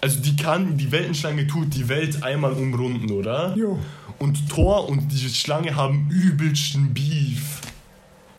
[0.00, 3.54] Also die kann, die Weltenschlange tut die Welt einmal umrunden, oder?
[3.56, 3.78] Jo.
[4.18, 7.60] Und Thor und die Schlange haben übelsten Beef.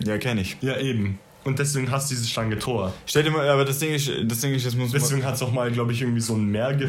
[0.05, 0.57] Ja, kenne ich.
[0.61, 1.19] Ja, eben.
[1.43, 2.93] Und deswegen hasst diese Schlange Thor.
[3.07, 4.91] Stell dir mal, aber das Ding ist, das Ding ist, das muss.
[4.91, 6.87] Deswegen hat es auch mal, glaube ich, irgendwie so ein Meer, ge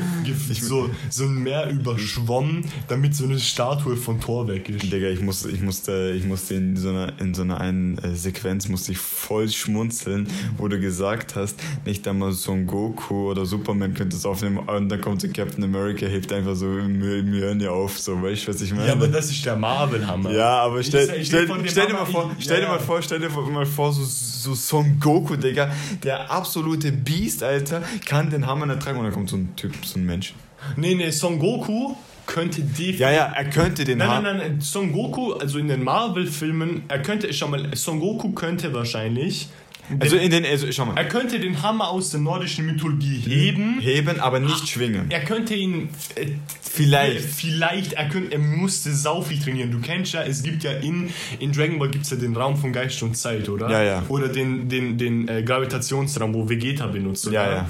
[0.53, 4.83] so, so ein Meer überschwommen, damit so eine Statue von Thor weg ist.
[4.93, 8.15] Digga, ich musste, ich musste, ich musste in so einer, in so einer einen äh,
[8.15, 10.27] Sequenz musste ich voll schmunzeln,
[10.59, 14.89] wo du gesagt hast, nicht einmal so ein Goku oder Superman könnte es aufnehmen und
[14.89, 18.61] dann kommt so Captain America, hebt einfach so Mjö- Mjölnir auf, so, weißt du, was
[18.61, 18.89] ich meine?
[18.89, 20.31] Ja, aber das ist der Marvel-Hammer.
[20.33, 23.31] Ja, aber stell, stell, dem stell dir mal vor, stell dir mal vor, stell dir
[23.31, 24.03] mal vor, so,
[24.43, 25.71] so Son Goku, Digga,
[26.03, 29.73] der absolute Beast, Alter, kann den Hammer nicht tragen und dann kommt so ein Typ,
[29.85, 30.35] so ein Mensch.
[30.77, 31.95] Nee, nee, Son Goku
[32.27, 33.01] könnte definitiv.
[33.01, 34.23] Ja, ja, er könnte den Nein, Hammer.
[34.35, 38.73] nein, nein, Son Goku, also in den Marvel-Filmen, er könnte, schau mal, Son Goku könnte
[38.73, 39.49] wahrscheinlich.
[39.99, 43.81] Also in den, also schau mal, Er könnte den Hammer aus der nordischen Mythologie heben.
[43.81, 45.11] heben, aber nicht schwingen.
[45.11, 45.89] Er könnte ihn.
[46.15, 46.29] Äh,
[46.75, 47.25] Vielleicht.
[47.27, 49.71] Vielleicht, er, könnte, er musste sau viel trainieren.
[49.71, 52.57] Du kennst ja, es gibt ja in, in Dragon Ball gibt es ja den Raum
[52.57, 53.71] von Geist und Zeit, oder?
[53.71, 54.03] Ja, ja.
[54.09, 57.35] Oder den, den, den äh, Gravitationsraum, wo Vegeta benutzt, oder?
[57.35, 57.69] Ja, ja.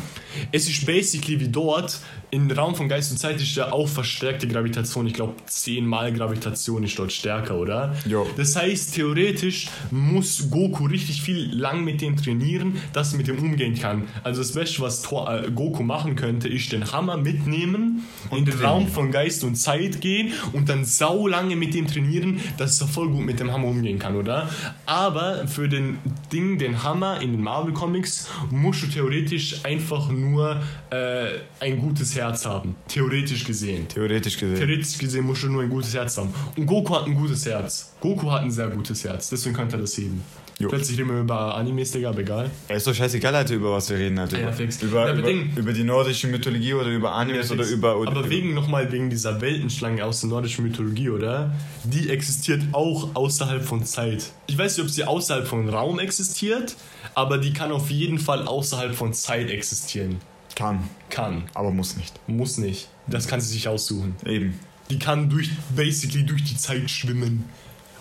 [0.53, 1.99] Es ist basically wie dort,
[2.33, 5.07] im Raum von Geist und Zeit ist ja auch verstärkte Gravitation.
[5.07, 7.95] Ich glaube, zehnmal Gravitation ist dort stärker, oder?
[8.07, 8.27] Jo.
[8.39, 13.39] Das heißt, theoretisch muss Goku richtig viel lang mit dem trainieren, dass er mit dem
[13.39, 14.09] umgehen kann.
[14.23, 18.89] Also das Beste, was äh, Goku machen könnte, ist den Hammer mitnehmen, in den Raum
[18.93, 23.09] von Geist und Zeit gehen und dann sau lange mit dem trainieren, dass er voll
[23.09, 24.49] gut mit dem Hammer umgehen kann, oder?
[24.87, 25.99] Aber für den
[26.33, 32.15] Ding, den Hammer in den Marvel Comics, musst du theoretisch einfach nur äh, ein gutes
[32.17, 32.77] Herz haben.
[32.89, 33.89] Theoretisch gesehen.
[33.89, 34.57] Theoretisch gesehen.
[34.57, 36.33] Theoretisch gesehen musst du nur ein gutes Herz haben.
[36.57, 37.95] Und Goku hat ein gutes Herz.
[38.01, 39.31] Goku hat ein sehr gutes Herz.
[39.31, 40.23] Deswegen könnte er das heben.
[40.59, 40.69] Jo.
[40.69, 42.51] Plötzlich reden wir über Animes, Digga, aber egal.
[42.69, 44.37] Ja, ist doch scheißegal, Alter, über was wir reden, Alter.
[44.37, 44.83] Ja, über, fix.
[44.83, 47.99] über, Ja, über, über die nordische Mythologie oder über Animes oder über.
[47.99, 51.53] Oder aber über, wegen nochmal wegen dieser Weltenschlange aus der nordischen Mythologie, oder?
[51.85, 54.31] Die existiert auch außerhalb von Zeit.
[54.47, 56.77] Ich weiß nicht, ob sie außerhalb von Raum existiert,
[57.15, 60.19] aber die kann auf jeden Fall außerhalb von Zeit existieren.
[60.55, 61.45] Kann, Kann.
[61.55, 62.13] aber muss nicht.
[62.29, 62.89] Muss nicht.
[63.07, 64.17] Das kann sie sich aussuchen.
[64.27, 64.59] Eben.
[64.91, 67.45] Die kann durch, basically durch die Zeit schwimmen.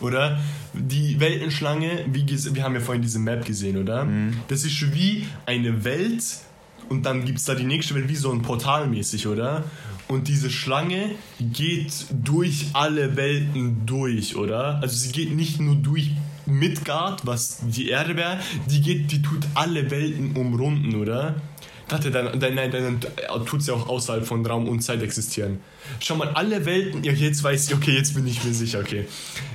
[0.01, 0.39] Oder?
[0.73, 4.05] Die Weltenschlange, wie wir haben ja vorhin diese Map gesehen, oder?
[4.47, 6.23] Das ist wie eine Welt
[6.89, 9.63] und dann gibt es da die nächste Welt wie so ein Portal mäßig, oder?
[10.07, 14.79] Und diese Schlange geht durch alle Welten durch, oder?
[14.81, 16.11] Also sie geht nicht nur durch
[16.45, 18.39] Midgard, was die Erde wäre,
[18.69, 21.35] die geht, die tut alle Welten umrunden, oder?
[21.91, 25.59] Dachte, dann, dann, dann, dann tut sie auch außerhalb von Raum und Zeit existieren.
[25.99, 29.07] Schau mal, alle Welten, ja, jetzt weiß ich, okay, jetzt bin ich mir sicher, okay.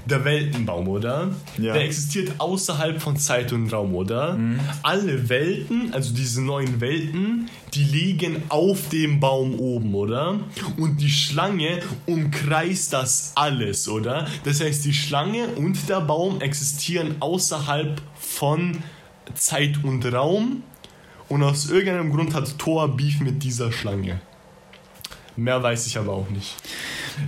[0.04, 1.30] Der Weltenbaum, oder?
[1.56, 1.72] Ja.
[1.72, 4.38] Der existiert außerhalb von Zeit und Raum, oder?
[4.82, 10.38] Alle Welten, also diese neuen Welten, die liegen auf dem Baum oben, oder?
[10.76, 14.26] Und die Schlange umkreist das alles, oder?
[14.44, 18.76] Das heißt, die Schlange und der Baum existieren außerhalb von
[19.34, 20.62] Zeit und Raum.
[21.28, 24.20] Und aus irgendeinem Grund hat Thor Beef mit dieser Schlange.
[25.36, 26.54] Mehr weiß ich aber auch nicht.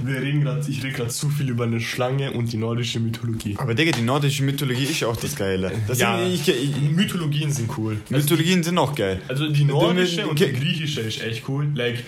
[0.04, 3.56] Wir reden grad, ich rede gerade zu viel über eine Schlange und die nordische Mythologie.
[3.58, 5.72] Aber Digga, die nordische Mythologie ist ja auch das Geile.
[5.86, 7.98] Das ja, sind, ich, ich, Mythologien sind cool.
[8.08, 9.20] Mythologien sind auch geil.
[9.28, 11.68] Also die nordische und die griechische ist echt cool.
[11.74, 12.02] Like,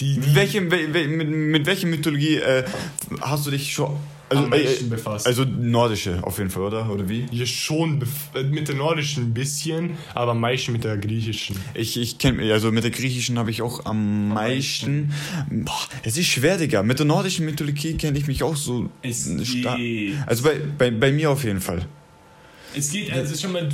[0.00, 2.64] die, die Welche, wel- wel- mit, mit welcher Mythologie äh,
[3.20, 3.96] hast du dich schon.
[4.28, 5.26] Also, am meisten befasst.
[5.26, 6.90] also nordische auf jeden Fall, oder?
[6.90, 7.26] Oder wie?
[7.30, 8.02] hier schon
[8.34, 11.56] äh, mit der nordischen ein bisschen, aber am meisten mit der griechischen.
[11.74, 15.12] Ich, ich kenne, also mit der griechischen habe ich auch am meisten.
[15.50, 16.82] Boah, es ist schwer, Digga.
[16.82, 18.90] Mit der nordischen Mythologie kenne ich mich auch so.
[19.44, 19.78] Stark.
[20.26, 21.86] Also bei, bei, bei mir auf jeden Fall.
[22.74, 23.68] Es geht, also schon mal,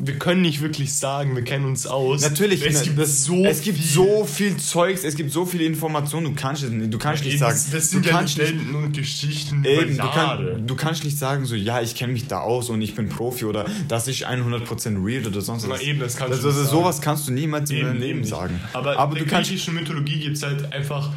[0.00, 2.22] wir können nicht wirklich sagen, wir kennen uns aus.
[2.22, 3.86] Natürlich, es ne, gibt das, so es gibt viel.
[3.86, 7.34] so viel Zeugs, es gibt so viele Informationen, du kannst es nicht, du kannst nicht
[7.34, 10.66] Eben, sagen, Das, das sind du ja kannst nicht, Legenden und Geschichten eben, du, kann,
[10.66, 13.44] du kannst nicht sagen so, ja, ich kenne mich da aus und ich bin Profi
[13.44, 15.80] oder das ist 100% real oder sonst was.
[15.82, 18.20] eben, das kannst du nicht also, sowas kannst du niemals in Eben, deinem eben Leben
[18.20, 18.30] nicht.
[18.30, 18.60] sagen.
[18.72, 21.10] Aber, Aber der du kannst, griechischen Mythologie gibt es halt einfach,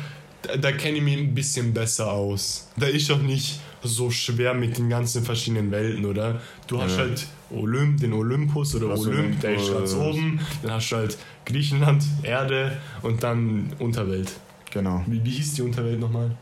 [0.44, 2.68] da, da kenne ich mich ein bisschen besser aus.
[2.78, 6.42] Da ist auch nicht so schwer mit den ganzen verschiedenen Welten, oder?
[6.68, 7.04] Du hast Ja.
[7.04, 10.40] halt Olymp, den Olympus oder hast Olymp, der ist ganz oben.
[10.64, 14.32] Dann hast du halt Griechenland, Erde und dann Unterwelt.
[14.72, 15.04] genau.
[15.08, 16.36] Wie, wie hieß die Unterwelt nochmal?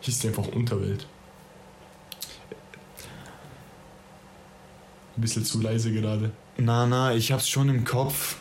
[0.00, 1.06] Hieß die einfach Unterwelt.
[5.16, 6.30] Ein bisschen zu leise gerade.
[6.58, 8.36] Na, na, ich hab's schon im Kopf,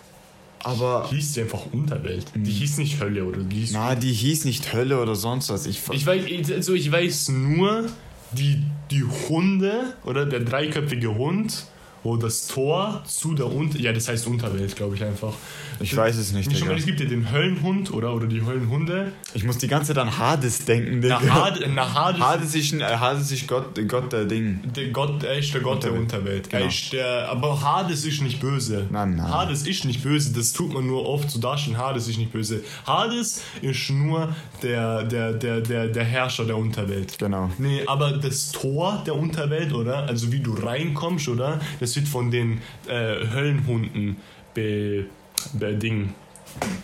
[0.63, 2.25] aber, Hieß die einfach Unterwelt.
[2.35, 5.65] Die hieß nicht Hölle oder die hieß na, die hieß nicht Hölle oder sonst was.
[5.65, 7.85] Ich, Ich weiß, also ich weiß nur,
[8.33, 11.65] die, die Hunde oder der dreiköpfige Hund,
[12.03, 13.79] wo das Tor zu der Unter...
[13.79, 15.33] Ja, das heißt Unterwelt, glaube ich einfach.
[15.79, 16.79] ich weiß es nicht, Schon mal, Digga.
[16.79, 19.11] es gibt ja den Höllenhund oder, oder die Höllenhunde.
[19.33, 21.21] Ich muss die ganze Zeit an Hades denken, Digga.
[21.25, 24.59] Na, Hades, na, Hades, Hades ist, ein, äh, Hades ist Gott, Gott der Ding.
[24.75, 26.11] der Gott, er ist der Gott der Unterwelt.
[26.11, 26.47] Unterwelt.
[26.53, 26.69] Er Genau.
[26.69, 28.87] ist der, aber Hades ist nicht böse.
[28.89, 29.27] Nein, nein.
[29.29, 31.77] Hades ist nicht böse, das tut man nur oft so darstellen.
[31.77, 32.61] Hades ist nicht böse.
[32.85, 34.29] Hades ist nur
[34.63, 37.17] der, der, der, der, der Herrscher der Unterwelt.
[37.19, 37.49] Genau.
[37.57, 40.03] Nee, aber das Tor der Unterwelt, oder?
[40.07, 41.59] Also wie du reinkommst, oder?
[41.79, 44.17] Das wird von den äh, Höllenhunden
[44.53, 45.05] be,
[45.53, 46.13] be, Ding,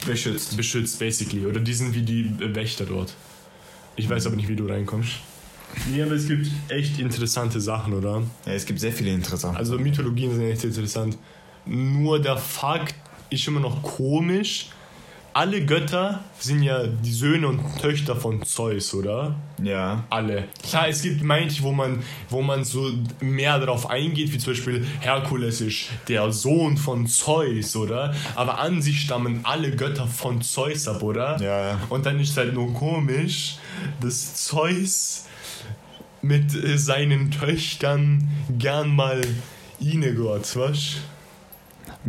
[0.05, 0.55] Beschützt.
[0.55, 1.45] beschützt, basically.
[1.45, 3.13] Oder die sind wie die Wächter dort.
[3.95, 5.11] Ich weiß aber nicht, wie du reinkommst.
[5.91, 8.23] Nee, aber es gibt echt interessante Sachen, oder?
[8.45, 9.57] Ja, es gibt sehr viele interessante.
[9.57, 11.17] Also Mythologien sind echt interessant.
[11.65, 12.95] Nur der Fakt
[13.29, 14.69] ist immer noch komisch.
[15.33, 19.35] Alle Götter sind ja die Söhne und Töchter von Zeus, oder?
[19.61, 20.03] ja.
[20.09, 20.45] Alle.
[20.67, 24.85] Klar, es gibt manche, wo man, wo man so mehr darauf eingeht, wie zum Beispiel
[24.99, 28.13] Herkules ist der Sohn von Zeus, oder?
[28.35, 31.39] Aber an sich stammen alle Götter von Zeus ab, oder?
[31.41, 31.79] Ja, ja.
[31.89, 33.57] Und dann ist halt nur komisch,
[34.01, 35.25] dass Zeus
[36.21, 39.21] mit äh, seinen Töchtern gern mal
[39.79, 40.97] Ine Gott, was?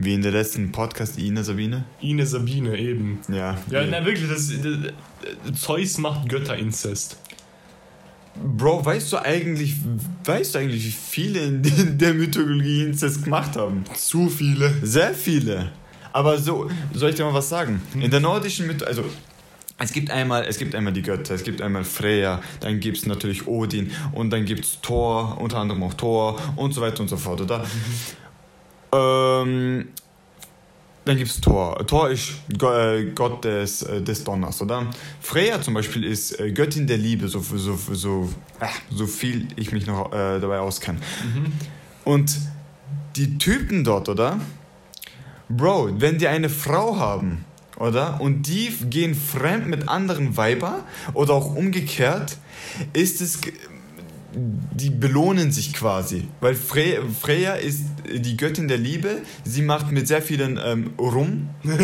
[0.01, 1.85] Wie in der letzten Podcast, Ine Sabine.
[2.01, 3.19] Ine Sabine eben.
[3.29, 3.59] Ja.
[3.69, 7.17] Ja, na wirklich, das, das, Zeus macht Götterinzest.
[8.37, 9.75] Bro, weißt du eigentlich,
[10.25, 13.83] weißt du eigentlich, wie viele in der Mythologie Inzest gemacht haben?
[13.95, 14.73] Zu viele.
[14.83, 15.73] Sehr viele.
[16.13, 17.83] Aber so, soll ich dir mal was sagen?
[17.99, 19.05] In der nordischen Mythologie, also
[19.79, 23.07] es gibt einmal, es gibt einmal die Götter, es gibt einmal Freya, dann gibt es
[23.07, 27.09] natürlich Odin und dann gibt es Thor, unter anderem auch Thor und so weiter und
[27.09, 27.65] so fort, oder?
[28.93, 29.89] Ähm,
[31.05, 31.87] dann gibt es Thor.
[31.87, 32.33] Thor ist
[32.63, 34.87] äh, Gott des, äh, des Donners, oder?
[35.21, 38.29] Freya zum Beispiel ist äh, Göttin der Liebe, so, so, so,
[38.91, 40.99] so viel ich mich noch äh, dabei auskenne.
[42.05, 42.37] Und
[43.17, 44.39] die Typen dort, oder?
[45.49, 47.45] Bro, wenn die eine Frau haben,
[47.79, 48.21] oder?
[48.21, 50.85] Und die gehen fremd mit anderen Weiber
[51.15, 52.37] oder auch umgekehrt,
[52.93, 53.41] ist es.
[54.35, 56.29] Die belohnen sich quasi.
[56.41, 59.23] Weil Fre Freya ist die Göttin der Liebe.
[59.45, 61.49] Sie macht mit sehr vielen ähm, rum.
[61.65, 61.75] und,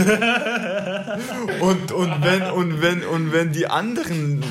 [1.92, 4.42] und, wenn, und, wenn, und wenn die anderen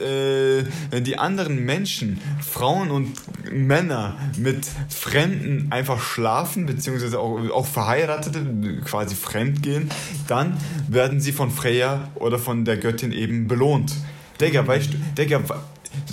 [0.00, 0.64] äh,
[1.00, 3.14] die anderen Menschen, Frauen und
[3.52, 9.90] Männer mit Fremden einfach schlafen, beziehungsweise auch, auch Verheiratete quasi fremd gehen,
[10.26, 10.56] dann
[10.88, 13.94] werden sie von Freya oder von der Göttin eben belohnt.
[14.40, 15.40] Digga, weißt du, Digga,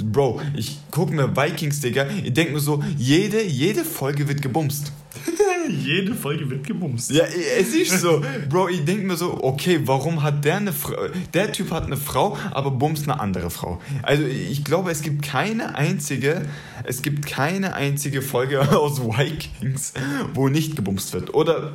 [0.04, 4.92] Bro, ich gucke mir Vikings, Digga, ich denke mir so, jede, jede Folge wird gebumst.
[5.70, 7.12] Jede Folge wird gebumst.
[7.12, 8.24] Ja, es ist so.
[8.50, 10.96] Bro, ich denke mir so, okay, warum hat der eine Frau,
[11.34, 13.82] der Typ hat eine Frau, aber bumst eine andere Frau.
[14.02, 16.44] Also ich glaube, es gibt keine einzige,
[16.84, 19.94] es gibt keine einzige Folge aus Vikings,
[20.34, 21.34] wo nicht gebumst wird.
[21.34, 21.74] Oder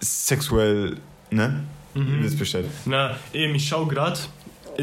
[0.00, 0.96] sexuell,
[1.30, 1.64] ne?
[1.94, 2.14] Mhm.
[2.14, 2.64] Ihr wisst Bescheid.
[2.84, 4.18] Na, eben, ich schau gerade,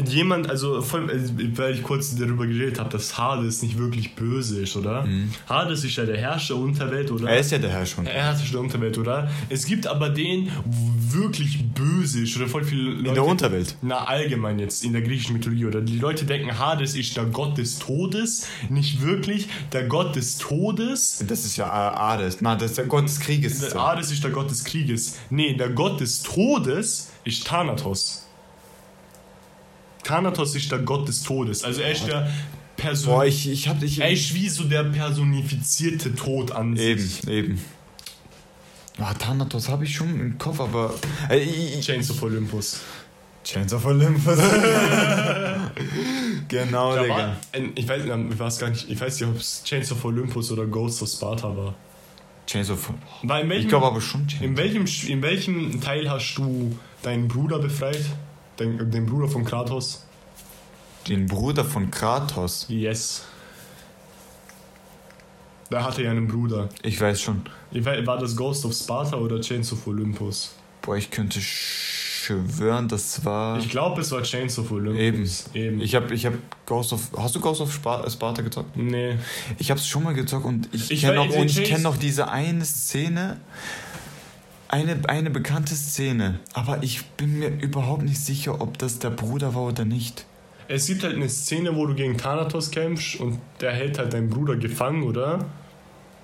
[0.04, 1.08] jemand, also voll,
[1.54, 5.06] weil ich kurz darüber geredet habe, dass Hades nicht wirklich böse ist, oder?
[5.06, 5.30] Mhm.
[5.48, 7.30] Hades ist ja der Herrscher der Unterwelt, oder?
[7.30, 8.04] Er ist ja der Herrscher.
[8.04, 9.30] Er ist der Unterwelt, oder?
[9.48, 13.08] Es gibt aber den wirklich böse ist, oder voll viele Leute.
[13.08, 13.76] In der Unterwelt?
[13.82, 15.80] Na, allgemein jetzt, in der griechischen Mythologie, oder?
[15.80, 18.46] Die Leute denken, Hades ist der Gott des Todes.
[18.68, 19.48] Nicht wirklich.
[19.72, 21.24] Der Gott des Todes.
[21.26, 22.38] Das ist ja Hades.
[22.40, 23.74] Na, das ist der Gott des Krieges.
[23.74, 25.18] Hades ist der Gott des Krieges.
[25.30, 28.25] Nee, der Gott des Todes ist Thanatos.
[30.06, 31.64] Thanatos ist der Gott des Todes.
[31.64, 32.30] Also er ist der
[32.76, 33.14] Person.
[33.14, 34.00] Boah, ich, ich hab dich.
[34.00, 37.26] Er ist wie so der personifizierte Tod an sich.
[37.26, 37.60] Eben, eben.
[38.98, 40.94] Ah, Thanatos habe ich schon im Kopf, aber.
[41.28, 42.80] Äh, ich, Chains of Olympus.
[43.44, 44.38] Chains of Olympus.
[46.48, 47.16] genau, da Digga.
[47.16, 47.36] War,
[47.74, 50.66] ich weiß, ich weiß gar nicht, ich weiß nicht, ob es Chains of Olympus oder
[50.66, 51.74] Ghosts of Sparta war.
[52.46, 52.92] Chains of
[53.22, 57.58] welchem, Ich glaube aber schon Chains in welchem, in welchem Teil hast du deinen Bruder
[57.58, 58.04] befreit?
[58.58, 60.04] Den, den Bruder von Kratos.
[61.08, 62.66] Den Bruder von Kratos?
[62.68, 63.24] Yes.
[65.70, 66.68] Der hatte ja einen Bruder.
[66.82, 67.42] Ich weiß schon.
[67.72, 70.54] War das Ghost of Sparta oder Chains of Olympus?
[70.82, 73.58] Boah, ich könnte schwören, das war.
[73.58, 75.46] Ich glaube, es war Chains of Olympus.
[75.52, 75.66] Eben.
[75.66, 75.80] Eben.
[75.80, 76.34] Ich habe ich hab
[76.64, 77.10] Ghost of.
[77.16, 78.76] Hast du Ghost of Sparta gezockt?
[78.76, 79.16] Nee.
[79.58, 82.64] Ich habe es schon mal gezockt und ich, ich kenne noch, kenn noch diese eine
[82.64, 83.40] Szene
[84.68, 89.54] eine, eine bekannte Szene, aber ich bin mir überhaupt nicht sicher, ob das der Bruder
[89.54, 90.26] war oder nicht.
[90.68, 94.28] Es gibt halt eine Szene, wo du gegen Thanatos kämpfst und der hält halt deinen
[94.28, 95.44] Bruder gefangen, oder?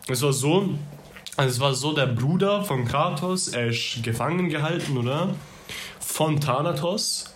[0.09, 0.71] Es war so,
[1.37, 5.35] also es war so, der Bruder von Kratos, er ist gefangen gehalten, oder?
[6.01, 7.33] Von Thanatos.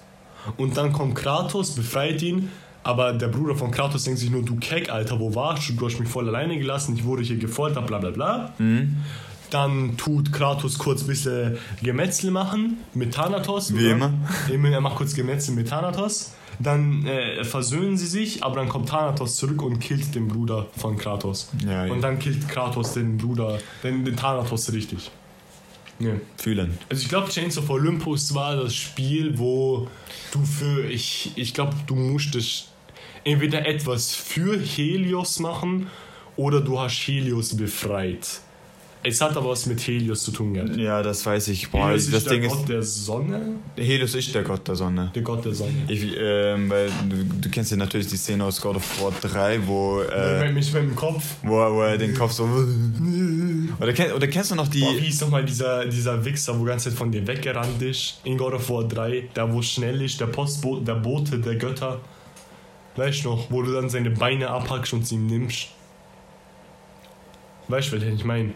[0.56, 2.50] Und dann kommt Kratos, befreit ihn,
[2.82, 5.72] aber der Bruder von Kratos denkt sich nur, du Keck, Alter, wo warst du?
[5.74, 8.52] Du hast mich voll alleine gelassen, ich wurde hier gefoltert, bla bla bla.
[8.58, 8.96] Mhm.
[9.50, 13.74] Dann tut Kratos kurz ein bisschen Gemetzel machen mit Thanatos.
[13.74, 14.12] Wie immer.
[14.48, 16.32] Er macht kurz Gemetzel mit Thanatos.
[16.58, 20.96] Dann äh, versöhnen sie sich, aber dann kommt Thanatos zurück und killt den Bruder von
[20.96, 21.50] Kratos.
[21.64, 21.92] Ja, ja.
[21.92, 25.10] Und dann killt Kratos den Bruder, den, den Thanatos richtig.
[25.98, 26.12] Ja.
[26.36, 26.78] Fühlen.
[26.88, 29.88] Also ich glaube, Chains of Olympus war das Spiel, wo
[30.32, 32.68] du für, ich, ich glaube, du musstest
[33.24, 35.88] entweder etwas für Helios machen
[36.36, 38.40] oder du hast Helios befreit.
[39.08, 40.76] Es hat aber was mit Helios zu tun gehabt.
[40.76, 41.70] Ja, das weiß ich.
[41.70, 43.40] Boah, Helios das ist Ding der Gott ist, der Sonne?
[43.76, 45.12] Helios ist der Gott der Sonne.
[45.14, 45.84] Der Gott der Sonne.
[45.86, 49.60] Ich, ähm, weil du, du, kennst ja natürlich die Szene aus God of War 3,
[49.64, 50.00] wo...
[50.00, 51.36] Äh, mich mit dem Kopf.
[51.44, 52.44] Wo, wo er den Kopf so...
[53.80, 54.80] oder, kenn, oder kennst du noch die...
[54.80, 58.20] Boah, wie hieß nochmal dieser, dieser Wichser, wo ganze Zeit von dir weggerannt ist?
[58.24, 62.00] In God of War 3, der wo schnell ist, der Postbote, der Bote der Götter.
[62.96, 65.68] Weißt du noch, wo du dann seine Beine abhackst und sie ihm nimmst?
[67.68, 68.52] Weißt du, was ich meine?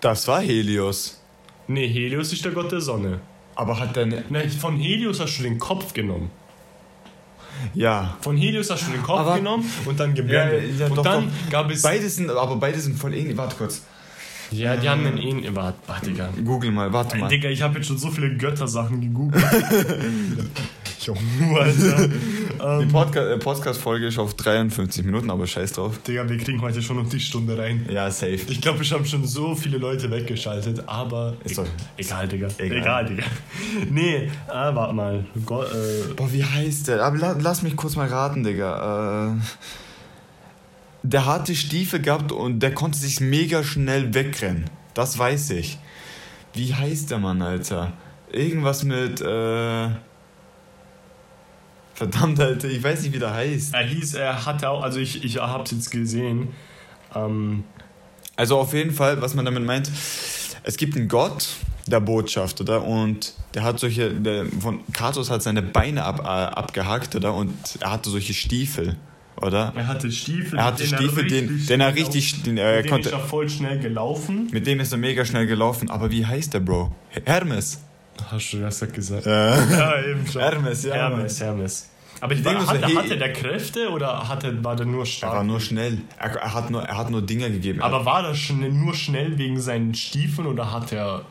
[0.00, 1.20] Das war Helios.
[1.66, 3.20] Nee, Helios ist der Gott der Sonne.
[3.54, 4.06] Aber hat der.
[4.06, 6.30] Ne Nein, von Helios hast du den Kopf genommen.
[7.74, 8.16] Ja.
[8.20, 10.78] Von Helios hast du den Kopf aber, genommen und dann geblendet.
[10.78, 11.50] Ja, ja, und doch, dann doch.
[11.50, 11.82] gab es.
[11.82, 13.36] Beide sind, aber beide sind voll ähnlich.
[13.36, 13.82] Warte kurz.
[14.50, 15.54] Ja, die haben einen ähnlichen.
[15.56, 16.30] Warte, warte, Digga.
[16.44, 17.28] Google mal, warte mal.
[17.28, 19.44] Digga, ich habe jetzt schon so viele Göttersachen gegoogelt.
[21.00, 22.08] Junge, Alter.
[22.58, 25.98] Die ähm, Podca äh, Podcast-Folge ist auf 53 Minuten, aber scheiß drauf.
[26.02, 27.86] Digga, wir kriegen heute schon noch die Stunde rein.
[27.90, 28.40] Ja, safe.
[28.48, 31.34] Ich glaube, wir haben schon so viele Leute weggeschaltet, aber.
[31.44, 32.48] Ist doch, egal, Digga.
[32.58, 33.24] Egal, egal Digga.
[33.90, 35.24] Nee, äh, warte mal.
[35.46, 36.14] Go äh.
[36.16, 37.02] Boah, wie heißt der?
[37.04, 39.34] Aber la lass mich kurz mal raten, Digga.
[39.34, 39.40] Äh
[41.04, 44.64] der hatte Stiefel gehabt und der konnte sich mega schnell wegrennen.
[44.94, 45.78] Das weiß ich.
[46.54, 47.92] Wie heißt der Mann, Alter?
[48.32, 49.90] Irgendwas mit, äh.
[51.98, 53.74] Verdammt, Alter, ich weiß nicht, wie der heißt.
[53.74, 56.50] Er hieß, er hatte auch, also ich, ich hab's jetzt gesehen.
[57.12, 57.64] Ähm
[58.36, 59.90] also auf jeden Fall, was man damit meint,
[60.62, 61.48] es gibt einen Gott
[61.88, 62.84] der Botschaft, oder?
[62.84, 67.34] Und der hat solche, der, von Kratos hat seine Beine ab, äh, abgehackt, oder?
[67.34, 68.94] Und er hatte solche Stiefel,
[69.42, 69.72] oder?
[69.74, 73.08] Er hatte Stiefel, er hatte Stiefel, den, den er richtig, den er mit konnte.
[73.08, 74.48] Ist er voll schnell gelaufen.
[74.52, 75.90] Mit dem ist er mega schnell gelaufen.
[75.90, 76.94] Aber wie heißt der Bro?
[77.24, 77.80] Hermes.
[78.30, 79.26] Hast du das gesagt?
[79.26, 80.42] Ja, ja eben schon.
[80.42, 80.94] Hermes, ja.
[80.94, 81.88] Hermes, Hermes.
[82.20, 85.02] Aber ich denke war, so, hatte, hey- hatte der Kräfte oder hatte, war der nur
[85.02, 85.32] Er stark?
[85.34, 85.98] war nur schnell.
[86.18, 87.80] Er, er, hat, nur, er hat nur Dinge gegeben.
[87.80, 91.22] Aber war das schnell, nur schnell wegen seinen Stiefeln oder hat er.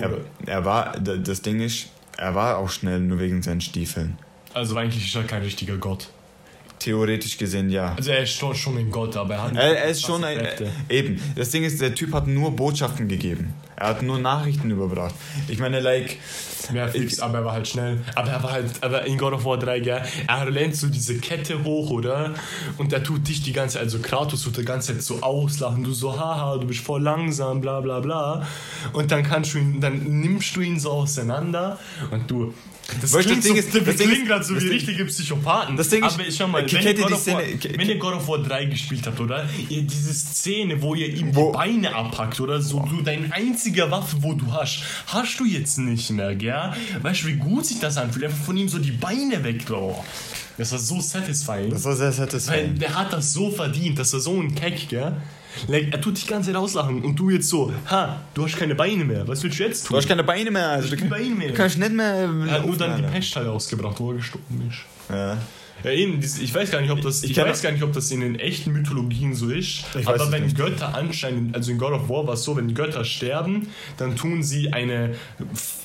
[0.00, 0.10] er,
[0.46, 4.18] er war, das Ding ist, er war auch schnell nur wegen seinen Stiefeln.
[4.52, 6.08] Also eigentlich ist er kein richtiger Gott.
[6.80, 7.94] Theoretisch gesehen, ja.
[7.96, 9.56] Also er ist schon, schon ein Gott, aber er hat.
[9.56, 10.38] Er, er ist schon ein.
[10.38, 10.70] Kräfte.
[10.88, 11.20] Eben.
[11.36, 13.54] Das Ding ist, der Typ hat nur Botschaften gegeben.
[13.76, 15.14] Er hat nur Nachrichten überbracht.
[15.48, 16.18] Ich meine, like.
[16.72, 17.98] Ja, fix, aber er war halt schnell.
[18.14, 21.18] Aber er war halt, aber in God of War 3, gell, er lernt so diese
[21.18, 22.32] Kette hoch, oder?
[22.78, 25.84] Und er tut dich die ganze Zeit, also Kratos tut die ganze Zeit so auslachen,
[25.84, 28.46] du so, haha, du bist voll langsam, bla bla bla.
[28.94, 31.78] Und dann kannst du ihn, dann nimmst du ihn so auseinander
[32.10, 32.54] und du.
[33.00, 35.74] Das Weißt klingt, das Ding so, ist- das ist- gerade so wie richtige Psychopathen.
[35.74, 37.96] Das Ding ist- aber schau mal, wenn ihr God of War, Szene- ke- wenn ihr
[37.98, 39.48] God of War 3 gespielt habt, oder?
[39.70, 42.60] Ihr, diese Szene, wo ihr ihm Wo- die Beine abpackt, oder?
[42.60, 43.32] So, du, deine
[43.66, 46.72] einzige Waffe, wo du hast, hast du jetzt nicht mehr, gell?
[47.02, 48.26] Weißt du, wie gut sich das anfühlt?
[48.26, 50.04] Einfach von ihm so die Beine weg, oh.
[50.58, 51.70] Das war so satisfying.
[51.70, 52.78] Das war sehr Weil satisfying.
[52.78, 55.12] der hat das so verdient, das war so ein Keck, gell?
[55.68, 58.56] Like, er tut dich die ganze Zeit auslachen und du jetzt so, ha, du hast
[58.56, 59.96] keine Beine mehr, was willst du jetzt Du tun?
[59.98, 60.68] hast keine Beine mehr.
[60.70, 61.48] Also du, Beine mehr.
[61.48, 62.28] du kannst nicht mehr.
[62.46, 63.14] er hat nur dann die Alter.
[63.16, 64.78] Pestteile ausgebracht, wo er gestorben ist.
[65.14, 65.38] Ja.
[65.84, 68.10] Ja, eben, ich weiß gar nicht, ob das, ich, Ich weiß gar nicht, ob das
[68.10, 69.84] in den echten Mythologien so ist.
[69.98, 70.56] Ich aber wenn nicht.
[70.56, 73.68] Götter anscheinend, also in God of War war es so, wenn Götter sterben,
[73.98, 75.14] dann tun sie eine,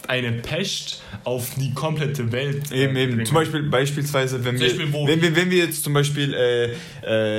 [0.10, 2.72] eine Pest auf die komplette Welt.
[2.72, 3.12] Eben, eben.
[3.12, 3.26] bringen.
[3.26, 6.72] Zum Beispiel, beispielsweise, wenn wir, Beispiel, wo- wenn wir, wenn wir jetzt zum Beispiel äh,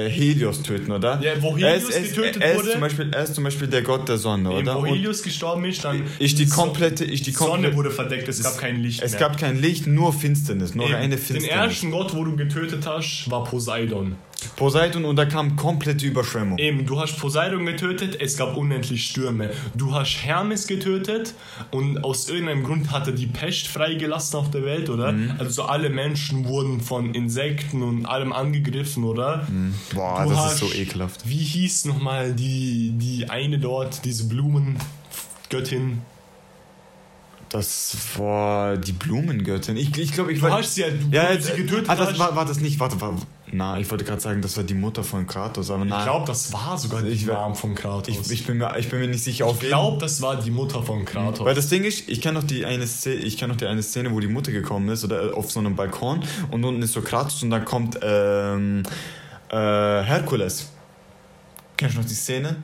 [0.06, 1.20] äh, Helios töten, oder?
[1.22, 2.70] Ja, wo Helios ist, er ist, getötet er ist wurde.
[2.72, 4.74] Zum Beispiel, er ist zum Beispiel der Gott der Sonne, Eben, oder?
[4.76, 7.90] wo Und Helios gestorben ist, dann ist die komplette, ist die die Sonne komplette, wurde
[7.90, 9.20] verdeckt, es gab kein Licht es mehr.
[9.20, 11.48] gab kein Licht, nur Finsternis, nur Eben, eine den Finsternis.
[11.72, 14.16] ersten Gott, wo du getötet hast, war Poseidon.
[14.56, 16.58] Poseidon und da kam komplette Überschwemmung.
[16.58, 19.50] Eben, du hast Poseidon getötet, es gab unendlich Stürme.
[19.74, 21.34] Du hast Hermes getötet
[21.70, 25.12] und aus irgendeinem Grund hat er die Pest freigelassen auf der Welt, oder?
[25.12, 25.34] Mhm.
[25.38, 29.46] Also alle Menschen wurden von Insekten und allem angegriffen, oder?
[29.94, 31.28] Boah, Du das hast- ist so ekelhaft.
[31.28, 36.02] Wie hieß nochmal die, die eine dort, diese Blumengöttin?
[37.48, 39.76] Das war die Blumengöttin.
[39.76, 40.58] Ich, ich glaube, ich Du war.
[40.58, 42.78] hast sie ja, du, ja, du sie getötet ah, das war, war das nicht.
[42.78, 43.16] Warte, war,
[43.52, 46.04] na, ich wollte gerade sagen, das war die Mutter von Kratos, aber ich nein.
[46.04, 48.08] glaube, das war sogar die Ich- Mom von Kratos.
[48.08, 49.46] ich, ich, bin mir, ich bin mir nicht sicher.
[49.46, 51.44] Auf Ich glaube, das war die Mutter von Kratos.
[51.44, 53.82] Weil das Ding ist, ich kenne noch die eine Szene, ich kenne noch die eine
[53.82, 57.02] Szene, wo die Mutter gekommen ist oder auf so einem Balkon und unten ist so
[57.02, 58.82] Kratos und dann kommt ähm,
[59.48, 60.68] äh, Herkules.
[61.76, 62.56] Kennst du noch die Szene?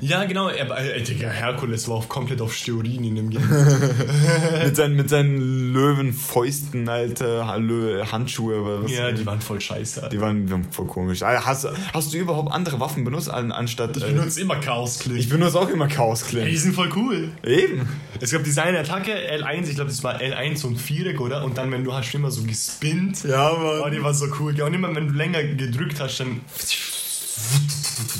[0.00, 0.48] Ja, genau.
[0.48, 3.42] Er, äh, Digga, Herkules war auf, komplett auf Steroin in dem Game.
[4.64, 8.90] mit, seinen, mit seinen Löwenfäusten, Alter, Hallo, Handschuhe oder was?
[8.90, 10.02] ja, die waren voll scheiße.
[10.02, 10.14] Alter.
[10.14, 11.22] Die waren, die voll komisch.
[11.22, 13.96] Alter, Hast, hast du überhaupt andere Waffen benutzt, an, anstatt.
[13.96, 15.16] Ich äh, benutze immer chaos -Click.
[15.16, 16.58] ich benutze auch immer Ey, die Chaos-Clip.
[16.58, 17.30] sind voll cool.
[17.44, 17.88] Eben.
[18.20, 21.44] Es gab diese eine Attacke, L1, ich glaube, das war L1 und Viereck, oder?
[21.44, 23.24] Und dann, wenn du hast immer so gespinnt.
[23.24, 24.56] Ja, Oh, die war so cool.
[24.56, 26.40] Ja, und immer, wenn du länger gedrückt hast, dann.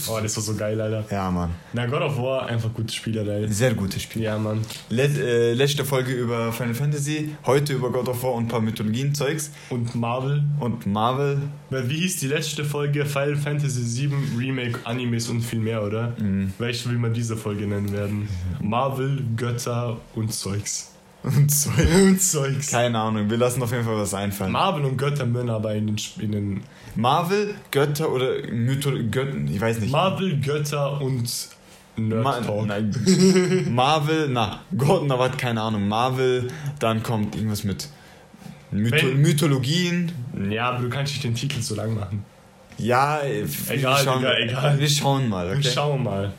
[0.08, 1.04] Oh, das war so geil, Alter.
[1.10, 1.50] Ja, Mann.
[1.72, 3.48] Na, God of War, einfach gutes Spiel, Alter.
[3.52, 4.22] Sehr gutes Spiel.
[4.22, 4.60] Ja, Mann.
[4.88, 8.60] Let, äh, letzte Folge über Final Fantasy, heute über God of War und ein paar
[8.60, 9.50] Mythologien-Zeugs.
[9.70, 10.44] Und Marvel.
[10.60, 11.42] Und Marvel.
[11.70, 13.04] Weil Wie hieß die letzte Folge?
[13.04, 16.14] Final Fantasy VII Remake, Animes und viel mehr, oder?
[16.18, 16.52] Mhm.
[16.58, 18.28] Welche will man diese Folge nennen werden?
[18.60, 20.95] Marvel, Götter und Zeugs.
[21.26, 21.70] Und so.
[22.02, 22.70] Und Zeugs.
[22.70, 24.52] Keine Ahnung, wir lassen auf jeden Fall was einfallen.
[24.52, 26.60] Marvel und Götter müssen aber in den, in den
[26.94, 29.90] Marvel, Götter oder Mythologie, Götter, ich weiß nicht.
[29.92, 31.28] Marvel, Götter und
[31.96, 32.66] Nerd Ma Talk.
[32.66, 32.94] nein.
[33.70, 35.88] Marvel, na, Gott, na, was, keine Ahnung.
[35.88, 36.48] Marvel,
[36.78, 37.88] dann kommt irgendwas mit
[38.70, 40.12] Mytho Wenn- Mythologien.
[40.50, 42.24] Ja, aber du kannst nicht den Titel so lang machen.
[42.78, 43.46] Ja, Egal,
[43.96, 44.78] wir schauen, Digga, egal.
[44.78, 45.70] Wir schauen mal, Wir okay?
[45.74, 46.32] schauen mal.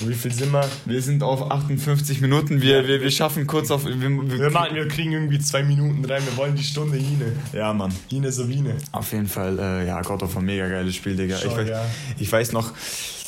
[0.00, 0.68] Wie viel sind wir?
[0.84, 3.84] Wir sind auf 58 Minuten, wir, wir, wir schaffen kurz auf...
[3.86, 6.22] Wir, wir, Wir, machen, wir kriegen irgendwie zwei Minuten rein.
[6.24, 7.32] Wir wollen die Stunde Hine.
[7.52, 7.92] ja, Mann.
[8.08, 8.76] Hine Sabine.
[8.92, 11.36] Auf jeden Fall, äh, ja, God of War, mega geiles Spiel, Digga.
[11.38, 11.84] Schon, ich, weiß, ja.
[12.18, 12.72] ich weiß noch,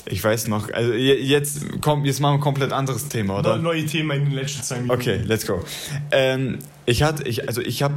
[0.07, 3.57] ich weiß noch, also je- jetzt, komm, jetzt machen wir ein komplett anderes Thema, oder?
[3.59, 4.93] Neue Themen in den letzten zwei Minuten.
[5.01, 5.63] Okay, let's go.
[6.11, 6.59] Ähm,
[6.89, 7.95] ich hatte, ich, also ich habe,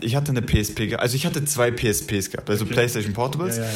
[0.00, 2.72] ich hatte eine PSP, also ich hatte zwei PSPs gehabt, also Okay.
[2.72, 3.58] PlayStation Portables.
[3.58, 3.68] Ja, ja,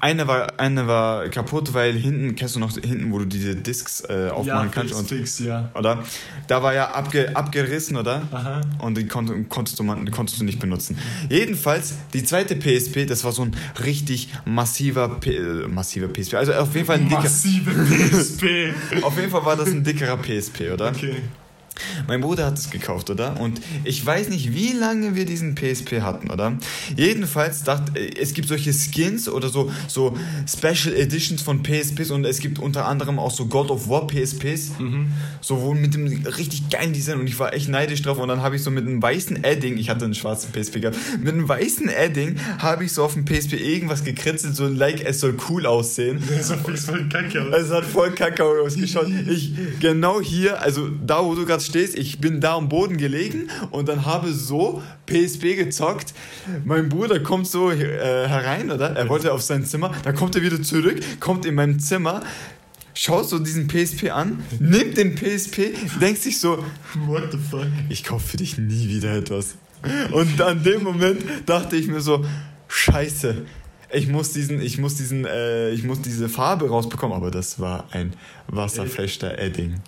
[0.00, 4.02] Eine war, eine war kaputt, weil hinten, kennst du noch hinten, wo du diese Discs
[4.02, 4.32] äh, ja.
[4.34, 5.70] aufmachen Ja, kannst und, fix, ja.
[5.74, 6.04] oder?
[6.48, 8.20] Da war ja abge, abgerissen, oder?
[8.30, 8.60] Aha.
[8.80, 10.98] Und die konnt, konntest, du, man- konntest du nicht benutzen.
[11.30, 16.34] Jedenfalls, die zweite PSP, das war so ein richtig massiver, P, äh, massiver PSP.
[16.34, 18.74] Also auf jeden Fall ein dicker, Massive PSP.
[19.02, 20.90] auf jeden Fall war das ein dickerer PSP, oder?
[20.90, 21.16] Okay.
[22.06, 23.40] Mein Bruder hat es gekauft, oder?
[23.40, 26.56] Und ich weiß nicht, wie lange wir diesen PSP hatten, oder?
[26.96, 30.16] Jedenfalls dachte es gibt solche Skins oder so, so
[30.46, 34.72] Special Editions von PSPs und es gibt unter anderem auch so God of War PSPs.
[35.40, 38.42] So wo mit dem richtig geilen Design und ich war echt neidisch drauf und dann
[38.42, 41.48] habe ich so mit einem weißen Edding, ich hatte einen schwarzen PSP gehabt, mit einem
[41.48, 45.66] weißen Edding habe ich so auf dem PSP irgendwas gekritzelt, so like es soll cool
[45.66, 46.22] aussehen.
[46.40, 47.54] Das hat voll kacke aus.
[47.54, 49.08] Es hat voll kacke ausgeschaut.
[49.28, 53.48] Ich, genau hier, also da, wo du gerade stehst, ich bin da am Boden gelegen
[53.70, 56.12] und dann habe so PSP gezockt.
[56.64, 57.78] Mein Bruder kommt so äh,
[58.28, 58.90] herein, oder?
[58.90, 62.22] Er wollte auf sein Zimmer, dann kommt er wieder zurück, kommt in meinem Zimmer,
[62.94, 66.62] schaut so diesen PSP an, nimmt den PSP, denkt sich so,
[67.06, 67.66] What the fuck?
[67.88, 69.54] ich kaufe für dich nie wieder etwas.
[70.12, 72.24] Und an dem Moment dachte ich mir so,
[72.68, 73.46] scheiße,
[73.92, 77.86] ich muss diesen, ich muss diesen, äh, ich muss diese Farbe rausbekommen, aber das war
[77.90, 78.12] ein
[78.46, 79.80] wasserflechter Edding.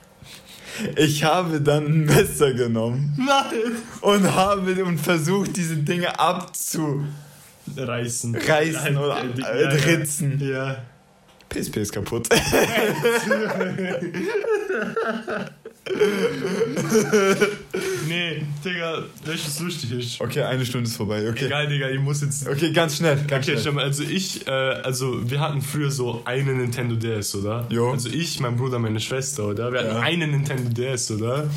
[0.96, 3.72] Ich habe dann ein Messer genommen Nein!
[4.00, 7.06] und habe und versucht, diese Dinge abzureißen
[7.76, 8.96] Reißen.
[8.96, 9.68] oder Ja, ja.
[9.68, 10.40] ritzen.
[10.40, 10.76] Ja.
[11.48, 12.28] PSP ist kaputt.
[18.08, 20.20] Nee, Digga, welches lustig ist.
[20.20, 21.26] Okay, eine Stunde ist vorbei.
[21.28, 22.46] Okay, Egal, Digga, ich muss jetzt.
[22.46, 23.72] okay ganz schnell, ganz Okay, schnell.
[23.74, 27.66] mal, also ich, äh, also wir hatten früher so einen Nintendo DS, oder?
[27.70, 27.92] Jo.
[27.92, 29.72] Also ich, mein Bruder, meine Schwester, oder?
[29.72, 30.00] Wir hatten Ja.
[30.00, 31.48] einen Nintendo DS, oder?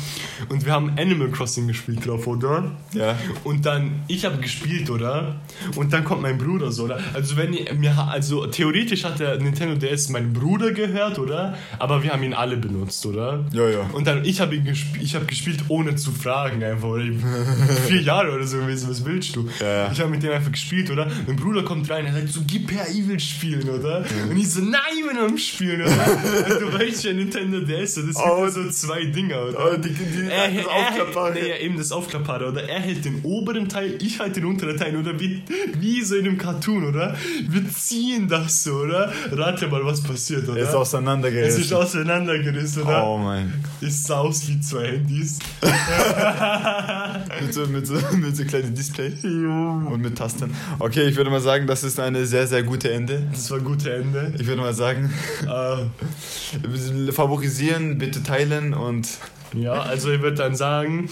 [0.48, 2.70] Und wir haben Animal Crossing gespielt drauf, oder?
[2.94, 3.16] Ja.
[3.44, 5.36] Und dann, ich habe gespielt, oder?
[5.74, 7.00] Und dann kommt mein Bruder so, oder?
[7.12, 11.56] Also wenn ihr, mir, also theoretisch hat der Nintendo DS meinem Bruder gehört, oder?
[11.78, 13.44] Aber wir haben ihn alle benutzt, oder?
[13.52, 13.80] Ja, ja.
[13.92, 17.04] Und dann, ich habe ihn gespielt, ich habe gespielt, ohne zu fragen, einfach, oder?
[17.88, 19.48] Vier Jahre oder so gewesen, was willst du?
[19.60, 19.90] Ja.
[19.92, 21.08] Ich habe mit dem einfach gespielt, oder?
[21.26, 24.04] Mein Bruder kommt rein, er sagt so, gib her, ich will spielen, oder?
[24.30, 25.92] Und ich so, nein, ich bin am Spielen, oder?
[25.92, 28.46] Und du weißt ja, Nintendo DS, das sind Oh.
[28.48, 29.72] so zwei Dinger, oder?
[29.72, 31.34] Oh, die, die, Er, das Aufklappbare.
[31.34, 32.68] nee, ja, eben das Aufklappbare, oder?
[32.68, 35.18] Er hält den oberen Teil, ich halte den unteren Teil, oder?
[35.20, 35.42] Wie,
[35.80, 37.16] wie so in einem Cartoon, oder?
[37.48, 39.12] Wir ziehen das so, oder?
[39.32, 40.58] Rate mal, was passiert, oder?
[40.58, 41.60] Er ist es auseinandergerissen.
[41.62, 43.04] ist auseinandergerissen, oder?
[43.06, 43.52] Oh mein.
[43.80, 45.38] Es sah aus wie zwei Handys.
[47.40, 50.54] Mit so, mit so, mit so kleinen Display und mit Tasten.
[50.78, 53.26] Okay, ich würde mal sagen, das ist eine sehr, sehr gute Ende.
[53.30, 54.32] Das war ein gutes Ende.
[54.38, 55.12] Ich würde mal sagen,
[55.46, 59.08] Äh, favorisieren, bitte teilen und
[59.54, 61.08] ja, also ich würde dann sagen,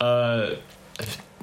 [0.00, 0.48] äh,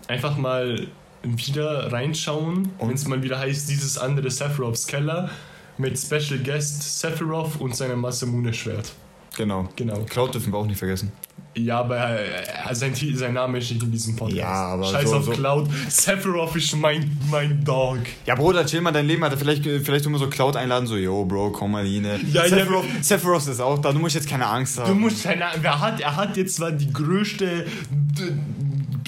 [0.07, 0.87] einfach mal
[1.23, 5.29] wieder reinschauen, wenn es mal wieder heißt, dieses andere Sephiroths Keller
[5.77, 8.91] mit Special Guest Sephiroth und seinem Masamune-Schwert.
[9.35, 9.69] Genau.
[9.75, 9.99] Genau.
[10.09, 11.11] Cloud dürfen wir auch nicht vergessen.
[11.55, 14.37] Ja, aber äh, sein, Ti- sein Name ist nicht in diesem Podcast.
[14.39, 15.69] Ja, aber Scheiß so- auf so- Cloud.
[15.87, 17.99] Sephiroth ist mein, mein Dog.
[18.25, 19.37] Ja, Bruder, chill mal dein Leben, Alter.
[19.37, 22.07] Vielleicht, vielleicht tun wir so Cloud einladen, so, yo, Bro, komm mal hin.
[22.31, 24.87] Ja, Sephiroth, Sephiroth ist auch da, du musst jetzt keine Angst haben.
[24.89, 27.65] Du musst keine wer hat, er hat jetzt zwar die größte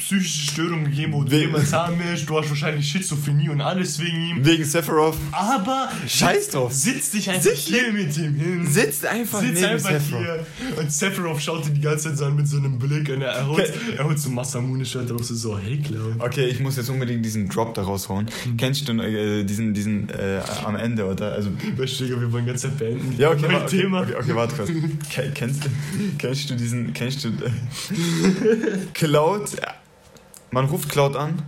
[0.06, 2.30] psychische Störung gegeben, wo du jemals haben willst.
[2.30, 4.46] Du hast wahrscheinlich Schizophrenie und alles wegen ihm.
[4.46, 5.18] Wegen Sephiroth.
[5.32, 6.72] Aber Scheiß drauf.
[6.74, 8.68] Sitz dich einfach Sitz hier mit ihm hin.
[8.68, 10.24] Sitzt einfach Sitz neben einfach Sephiroth.
[10.60, 10.78] hier.
[10.80, 13.48] Und Sephiroth schaut dir die ganze Zeit so an mit so einem Blick und er,
[13.48, 16.16] holt, er holt so Masamune-Shirt drauf, so, so, hey Clown.
[16.20, 18.28] Okay, ich muss jetzt unbedingt diesen Drop da raushauen.
[18.58, 21.32] Kennst du äh, diesen, diesen äh, am Ende, oder?
[21.34, 23.16] Also, Weißt du, wir wollen ganz Zeit beenden.
[23.18, 24.02] ja, okay, okay, Thema.
[24.02, 24.70] okay, okay, warte kurz.
[25.14, 25.70] Ke- Kennst, du-
[26.20, 27.50] kennst du diesen, kennst du, äh,
[28.94, 29.50] Cloud,
[30.56, 31.42] man ruft Cloud an.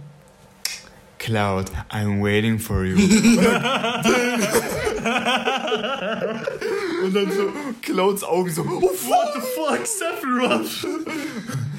[1.18, 2.96] Cloud, I'm waiting for you.
[7.04, 7.52] Und dann so,
[7.82, 10.86] Clouds Augen so, oh fuck, What the fuck, Sephiroth?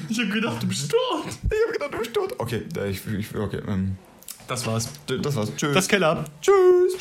[0.09, 1.25] Ich hab gedacht, du bist tot.
[1.27, 1.33] ich
[1.67, 2.33] hab gedacht, du bist tot.
[2.39, 3.95] Okay, da- ich, ich, okay, ähm,
[4.47, 4.89] Das war's.
[5.05, 5.51] das war's.
[5.55, 5.75] Tschüss.
[5.75, 6.25] Das Keller.
[6.41, 6.93] Tschüss.